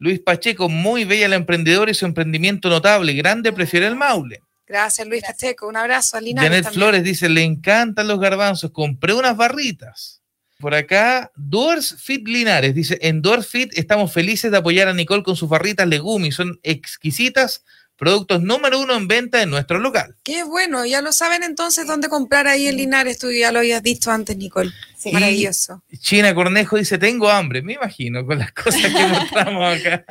Luis 0.00 0.18
Pacheco, 0.18 0.70
muy 0.70 1.04
bella 1.04 1.28
la 1.28 1.36
emprendedora 1.36 1.90
y 1.90 1.94
su 1.94 2.06
emprendimiento 2.06 2.70
notable. 2.70 3.12
Grande, 3.12 3.52
prefiere 3.52 3.86
el 3.86 3.96
Maule. 3.96 4.40
Gracias, 4.66 5.06
Luis. 5.06 5.22
Pacheco. 5.22 5.68
Un 5.68 5.76
abrazo 5.76 6.16
a 6.16 6.20
Linares 6.22 6.48
Janet 6.48 6.64
también. 6.64 6.80
Flores 6.80 7.04
dice, 7.04 7.28
le 7.28 7.42
encantan 7.42 8.08
los 8.08 8.18
garbanzos, 8.18 8.70
compré 8.70 9.12
unas 9.12 9.36
barritas. 9.36 10.22
Por 10.58 10.74
acá, 10.74 11.30
Doors 11.36 11.96
Fit 11.98 12.26
Linares 12.26 12.74
dice, 12.74 12.98
en 13.02 13.20
Doors 13.20 13.46
Fit 13.46 13.72
estamos 13.76 14.12
felices 14.12 14.50
de 14.50 14.56
apoyar 14.56 14.88
a 14.88 14.94
Nicole 14.94 15.22
con 15.22 15.36
sus 15.36 15.48
barritas 15.48 15.86
Legumi, 15.86 16.32
son 16.32 16.58
exquisitas, 16.62 17.64
productos 18.00 18.40
número 18.40 18.80
uno 18.80 18.96
en 18.96 19.06
venta 19.06 19.42
en 19.42 19.50
nuestro 19.50 19.78
local. 19.78 20.16
Qué 20.22 20.42
bueno, 20.42 20.86
ya 20.86 21.02
lo 21.02 21.12
saben 21.12 21.42
entonces 21.42 21.86
dónde 21.86 22.08
comprar 22.08 22.46
ahí 22.46 22.66
en 22.66 22.78
Linares. 22.78 23.18
Tú 23.18 23.30
ya 23.30 23.52
lo 23.52 23.58
habías 23.58 23.82
dicho 23.82 24.10
antes, 24.10 24.38
Nicole. 24.38 24.72
Sí. 24.96 25.12
Maravilloso. 25.12 25.82
China 25.98 26.34
Cornejo 26.34 26.78
dice, 26.78 26.96
tengo 26.96 27.28
hambre, 27.28 27.60
me 27.60 27.74
imagino, 27.74 28.24
con 28.24 28.38
las 28.38 28.52
cosas 28.52 28.80
que 28.80 29.06
mostramos 29.06 29.78
acá. 29.78 30.06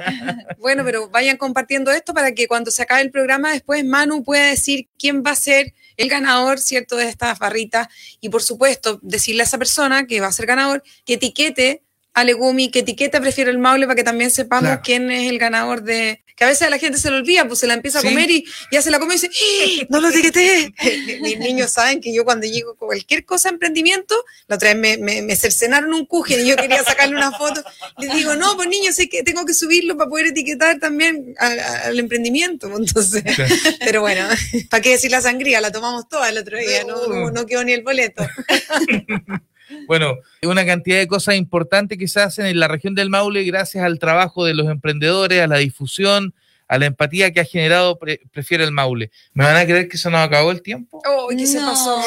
Bueno, 0.59 0.83
pero 0.85 1.09
vayan 1.09 1.37
compartiendo 1.37 1.91
esto 1.91 2.13
para 2.13 2.33
que 2.35 2.47
cuando 2.47 2.69
se 2.69 2.83
acabe 2.83 3.01
el 3.01 3.09
programa 3.09 3.53
después 3.53 3.83
Manu 3.83 4.23
pueda 4.23 4.45
decir 4.45 4.87
quién 4.99 5.23
va 5.25 5.31
a 5.31 5.35
ser 5.35 5.73
el 5.97 6.09
ganador, 6.09 6.59
¿cierto?, 6.59 6.95
de 6.95 7.09
estas 7.09 7.39
barritas. 7.39 7.87
Y 8.21 8.29
por 8.29 8.43
supuesto, 8.43 8.99
decirle 9.01 9.41
a 9.41 9.45
esa 9.45 9.57
persona 9.57 10.05
que 10.05 10.21
va 10.21 10.27
a 10.27 10.31
ser 10.31 10.45
ganador 10.45 10.83
que 11.05 11.15
etiquete 11.15 11.81
a 12.19 12.23
Legumi, 12.23 12.69
que 12.71 12.79
etiquete 12.79 13.19
Prefiero 13.21 13.49
el 13.51 13.57
Maule 13.59 13.85
para 13.85 13.95
que 13.95 14.03
también 14.03 14.31
sepamos 14.31 14.65
Claro. 14.69 14.81
quién 14.83 15.11
es 15.11 15.29
el 15.29 15.39
ganador 15.39 15.83
de... 15.83 16.23
Que 16.35 16.45
a 16.45 16.47
veces 16.47 16.61
a 16.67 16.69
la 16.69 16.77
gente 16.77 16.97
se 16.97 17.11
le 17.11 17.17
olvida, 17.17 17.45
pues 17.49 17.59
se 17.59 17.67
la 17.67 17.73
empieza 17.73 17.99
Sí. 17.99 18.07
a 18.07 18.09
comer 18.11 18.31
y 18.31 18.45
ya 18.71 18.81
se 18.81 18.89
la 18.91 18.97
come 18.99 19.13
y 19.15 19.17
dice, 19.19 19.29
¡Ah! 19.29 19.85
no 19.89 19.99
lo 19.99 20.07
etiqueté. 20.07 20.73
Mis 21.21 21.37
niños 21.37 21.69
saben 21.73 21.99
que 21.99 22.13
yo 22.13 22.23
cuando 22.23 22.47
llego 22.47 22.75
con 22.77 22.87
cualquier 22.87 23.25
cosa 23.25 23.49
de 23.49 23.55
emprendimiento, 23.55 24.15
la 24.47 24.55
otra 24.55 24.73
vez 24.73 24.77
me, 24.77 24.97
me, 25.03 25.21
me 25.21 25.35
cercenaron 25.35 25.93
un 25.93 26.05
cujen 26.05 26.39
y 26.45 26.47
yo 26.47 26.55
quería 26.55 26.81
sacarle 26.85 27.17
una 27.17 27.33
foto. 27.33 27.61
Les 27.97 28.13
digo, 28.13 28.35
no, 28.37 28.55
pues 28.55 28.69
niños, 28.69 28.95
sé 28.95 29.09
que 29.09 29.21
tengo 29.21 29.45
que 29.45 29.53
subirlo 29.53 29.97
para 29.97 30.09
poder 30.09 30.27
etiquetar 30.27 30.79
también 30.79 31.35
al, 31.39 31.59
al 31.59 31.99
emprendimiento. 31.99 32.69
pues, 32.69 32.87
Entonces, 32.87 33.23
pero 33.81 33.99
bueno, 33.99 34.25
¿para 34.69 34.81
qué 34.81 34.91
decir 34.91 35.11
la 35.11 35.19
sangría? 35.19 35.59
La 35.59 35.73
tomamos 35.73 36.07
toda 36.07 36.29
el 36.29 36.37
otro 36.37 36.57
día, 36.57 36.85
no, 36.85 37.05
no, 37.07 37.31
no 37.31 37.45
quedó 37.45 37.65
ni 37.65 37.73
el 37.73 37.83
boleto. 37.83 38.25
Bueno, 39.87 40.15
una 40.43 40.65
cantidad 40.65 40.97
de 40.97 41.07
cosas 41.07 41.35
importantes 41.35 41.97
que 41.97 42.07
se 42.07 42.19
hacen 42.21 42.45
en 42.45 42.59
la 42.59 42.67
región 42.67 42.95
del 42.95 43.09
Maule 43.09 43.43
gracias 43.43 43.83
al 43.83 43.99
trabajo 43.99 44.45
de 44.45 44.53
los 44.53 44.67
emprendedores, 44.69 45.41
a 45.41 45.47
la 45.47 45.57
difusión, 45.57 46.33
a 46.67 46.77
la 46.77 46.85
empatía 46.85 47.31
que 47.31 47.39
ha 47.39 47.45
generado 47.45 47.97
Pre- 47.97 48.21
Prefiere 48.31 48.63
el 48.63 48.71
Maule. 48.71 49.09
¿Me 49.33 49.43
van 49.43 49.55
a 49.55 49.65
creer 49.65 49.87
que 49.89 49.97
se 49.97 50.09
nos 50.09 50.19
acabó 50.21 50.51
el 50.51 50.61
tiempo? 50.61 51.01
Oh, 51.07 51.27
que 51.29 51.47
se 51.47 51.59
pasó 51.59 51.99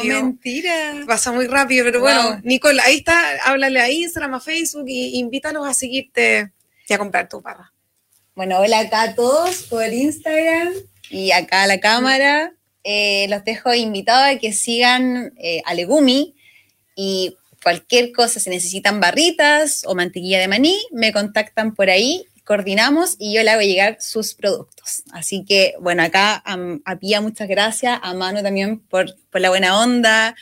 Sí. 0.00 0.08
mentira. 0.08 1.04
Pasa 1.06 1.32
muy 1.32 1.46
rápido, 1.46 1.84
pero 1.84 2.00
bueno. 2.00 2.40
Nicole, 2.42 2.80
ahí 2.82 2.96
está, 2.98 3.20
háblale 3.44 3.80
a 3.80 3.90
Instagram, 3.90 4.34
a 4.34 4.40
Facebook 4.40 4.86
y 4.88 5.18
invítalos 5.18 5.66
a 5.66 5.74
seguirte 5.74 6.52
y 6.88 6.92
a 6.94 6.98
comprar 6.98 7.28
tu 7.28 7.40
barra. 7.42 7.72
Bueno, 8.34 8.58
hola 8.60 8.80
acá 8.80 9.02
a 9.02 9.14
todos 9.14 9.64
por 9.64 9.90
Instagram 9.92 10.72
y 11.10 11.32
acá 11.32 11.62
a 11.64 11.66
la 11.66 11.80
cámara. 11.80 12.52
Eh, 12.84 13.26
los 13.28 13.44
dejo 13.44 13.74
invitados 13.74 14.36
a 14.36 14.38
que 14.38 14.52
sigan 14.52 15.32
eh, 15.38 15.60
a 15.66 15.74
Legumi 15.74 16.36
y 16.96 17.36
cualquier 17.62 18.12
cosa, 18.12 18.40
si 18.40 18.50
necesitan 18.50 18.98
barritas 19.00 19.82
o 19.86 19.94
mantequilla 19.94 20.40
de 20.40 20.48
maní, 20.48 20.78
me 20.90 21.12
contactan 21.12 21.74
por 21.74 21.90
ahí, 21.90 22.26
coordinamos 22.44 23.16
y 23.18 23.34
yo 23.34 23.42
le 23.42 23.50
hago 23.50 23.62
llegar 23.62 23.98
sus 24.00 24.34
productos. 24.34 25.02
Así 25.12 25.44
que, 25.44 25.74
bueno, 25.80 26.02
acá 26.02 26.42
a, 26.44 26.56
a 26.84 26.96
Pía 26.96 27.20
muchas 27.20 27.48
gracias, 27.48 27.98
a 28.02 28.14
Manu 28.14 28.42
también 28.42 28.80
por, 28.80 29.14
por 29.30 29.40
la 29.40 29.50
buena 29.50 29.80
onda, 29.80 30.34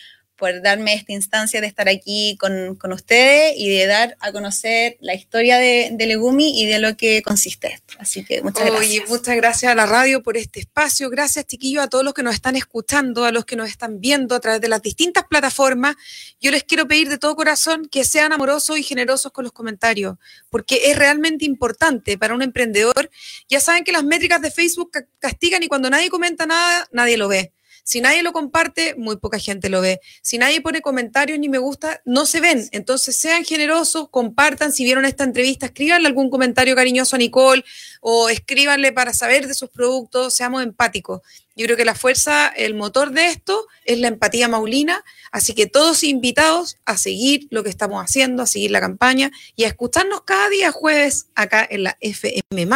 por 0.45 0.61
darme 0.61 0.93
esta 0.93 1.15
instancia 1.15 1.63
de 1.63 1.67
estar 1.67 1.89
aquí 1.89 2.37
con, 2.39 2.75
con 2.77 2.93
ustedes 2.93 3.55
y 3.57 3.71
de 3.71 3.87
dar 3.87 4.15
a 4.21 4.31
conocer 4.31 4.99
la 5.01 5.15
historia 5.15 5.57
de, 5.57 5.89
de 5.93 6.07
Legumi 6.07 6.61
y 6.61 6.67
de 6.67 6.79
lo 6.81 6.99
que 6.99 7.23
consiste 7.23 7.69
esto. 7.69 7.95
Así 7.99 8.27
que 8.27 8.43
muchas 8.43 8.67
gracias. 8.67 9.09
muchas 9.09 9.37
gracias 9.37 9.73
a 9.73 9.75
la 9.75 9.87
radio 9.87 10.23
por 10.23 10.37
este 10.37 10.61
espacio. 10.61 11.09
Gracias, 11.09 11.47
chiquillos, 11.47 11.83
a 11.83 11.89
todos 11.89 12.05
los 12.05 12.13
que 12.13 12.23
nos 12.23 12.35
están 12.35 12.57
escuchando, 12.57 13.25
a 13.25 13.33
los 13.33 13.47
que 13.47 13.57
nos 13.57 13.71
están 13.71 14.01
viendo 14.01 14.35
a 14.35 14.41
través 14.41 14.61
de 14.61 14.69
las 14.69 14.83
distintas 14.83 15.25
plataformas. 15.31 15.97
Yo 16.43 16.51
les 16.51 16.63
quiero 16.63 16.87
pedir 16.87 17.09
de 17.09 17.17
todo 17.17 17.35
corazón 17.37 17.89
que 17.91 18.05
sean 18.05 18.35
amorosos 18.35 18.79
y 18.79 18.83
generosos 18.83 19.33
con 19.33 19.45
los 19.45 19.53
comentarios, 19.53 20.17
porque 20.51 20.91
es 20.91 20.99
realmente 20.99 21.47
importante 21.47 22.19
para 22.19 22.35
un 22.35 22.43
emprendedor. 22.43 23.11
Ya 23.49 23.61
saben 23.61 23.83
que 23.83 23.93
las 23.93 24.05
métricas 24.05 24.43
de 24.43 24.51
Facebook 24.51 24.91
ca- 24.91 25.07
castigan 25.21 25.63
y 25.63 25.69
cuando 25.69 25.89
nadie 25.89 26.11
comenta 26.11 26.45
nada, 26.45 26.87
nadie 26.93 27.17
lo 27.17 27.29
ve. 27.29 27.53
Si 27.85 28.01
nadie 28.01 28.23
lo 28.23 28.33
comparte, 28.33 28.95
muy 28.97 29.19
poca 29.19 29.39
gente 29.39 29.69
lo 29.69 29.83
ve. 29.83 30.01
Si 30.23 30.39
nadie 30.39 30.63
pone 30.63 30.81
comentarios 30.81 31.39
ni 31.39 31.51
me 31.51 31.59
gusta, 31.59 32.01
no 32.07 32.25
se 32.25 32.41
ven. 32.41 32.67
Entonces 32.73 33.15
sean 33.15 33.45
generosos, 33.45 34.09
compartan. 34.09 34.73
Si 34.73 34.85
vieron 34.85 35.05
esta 35.05 35.23
entrevista, 35.23 35.67
escríbanle 35.67 36.09
algún 36.09 36.31
comentario 36.31 36.75
cariñoso 36.75 37.17
a 37.17 37.19
Nicole 37.19 37.63
o 38.01 38.31
escríbanle 38.31 38.93
para 38.93 39.13
saber 39.13 39.47
de 39.47 39.53
sus 39.53 39.69
productos. 39.69 40.35
Seamos 40.35 40.63
empáticos. 40.63 41.21
Yo 41.57 41.67
creo 41.67 41.77
que 41.77 41.85
la 41.85 41.95
fuerza, 41.95 42.49
el 42.49 42.73
motor 42.73 43.13
de 43.13 43.27
esto 43.27 43.67
es 43.85 43.99
la 43.99 44.09
empatía 44.09 44.49
maulina. 44.49 45.05
Así 45.31 45.53
que 45.53 45.67
todos 45.67 46.05
invitados 46.05 46.79
a 46.87 46.97
seguir 46.97 47.49
lo 47.51 47.63
que 47.63 47.71
estamos 47.71 48.03
haciendo, 48.03 48.43
a 48.43 48.47
seguir 48.47 48.71
la 48.71 48.81
campaña 48.81 49.31
y 49.57 49.65
a 49.65 49.69
escucharnos 49.69 50.23
cada 50.23 50.49
día 50.49 50.73
jueves 50.73 51.27
acá 51.35 51.67
en 51.69 51.83
la 51.83 51.99
FM. 52.01 52.67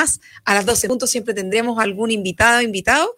A 0.44 0.54
las 0.54 0.66
12 0.66 0.86
puntos 0.86 1.10
siempre 1.10 1.32
tendremos 1.32 1.78
algún 1.78 2.10
invitado, 2.10 2.60
invitado 2.60 3.16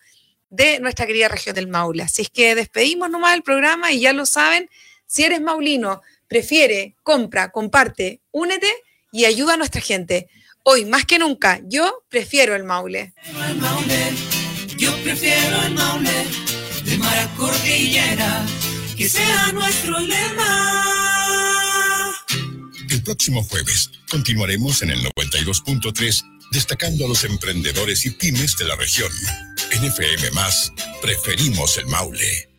de 0.50 0.80
nuestra 0.80 1.06
querida 1.06 1.28
región 1.28 1.54
del 1.54 1.68
Maule. 1.68 2.02
Así 2.02 2.22
es 2.22 2.30
que 2.30 2.54
despedimos 2.54 3.08
nomás 3.08 3.34
el 3.34 3.42
programa 3.42 3.92
y 3.92 4.00
ya 4.00 4.12
lo 4.12 4.26
saben, 4.26 4.68
si 5.06 5.24
eres 5.24 5.40
maulino, 5.40 6.02
prefiere, 6.28 6.94
compra, 7.02 7.50
comparte, 7.50 8.20
únete 8.30 8.70
y 9.12 9.24
ayuda 9.24 9.54
a 9.54 9.56
nuestra 9.56 9.80
gente. 9.80 10.28
Hoy 10.62 10.84
más 10.84 11.04
que 11.04 11.18
nunca, 11.18 11.60
yo 11.64 12.04
prefiero 12.08 12.54
el 12.54 12.64
Maule. 12.64 13.14
el 13.48 13.56
Maule, 13.56 14.12
yo 14.76 14.94
prefiero 15.02 15.62
el 15.62 15.74
Maule, 15.74 16.26
de 16.84 16.98
mar 16.98 17.18
a 17.18 17.26
cordillera, 17.36 18.44
que 18.96 19.08
sea 19.08 19.52
nuestro 19.52 19.98
lema. 19.98 21.46
El 22.90 23.02
próximo 23.02 23.42
jueves 23.44 23.90
continuaremos 24.10 24.82
en 24.82 24.90
el 24.90 25.00
92.3 25.00 26.39
destacando 26.50 27.04
a 27.04 27.08
los 27.08 27.24
emprendedores 27.24 28.04
y 28.06 28.10
pymes 28.10 28.56
de 28.56 28.64
la 28.66 28.76
región. 28.76 29.10
En 29.72 29.84
FM 29.84 30.30
Más, 30.32 30.72
preferimos 31.00 31.78
el 31.78 31.86
Maule. 31.86 32.49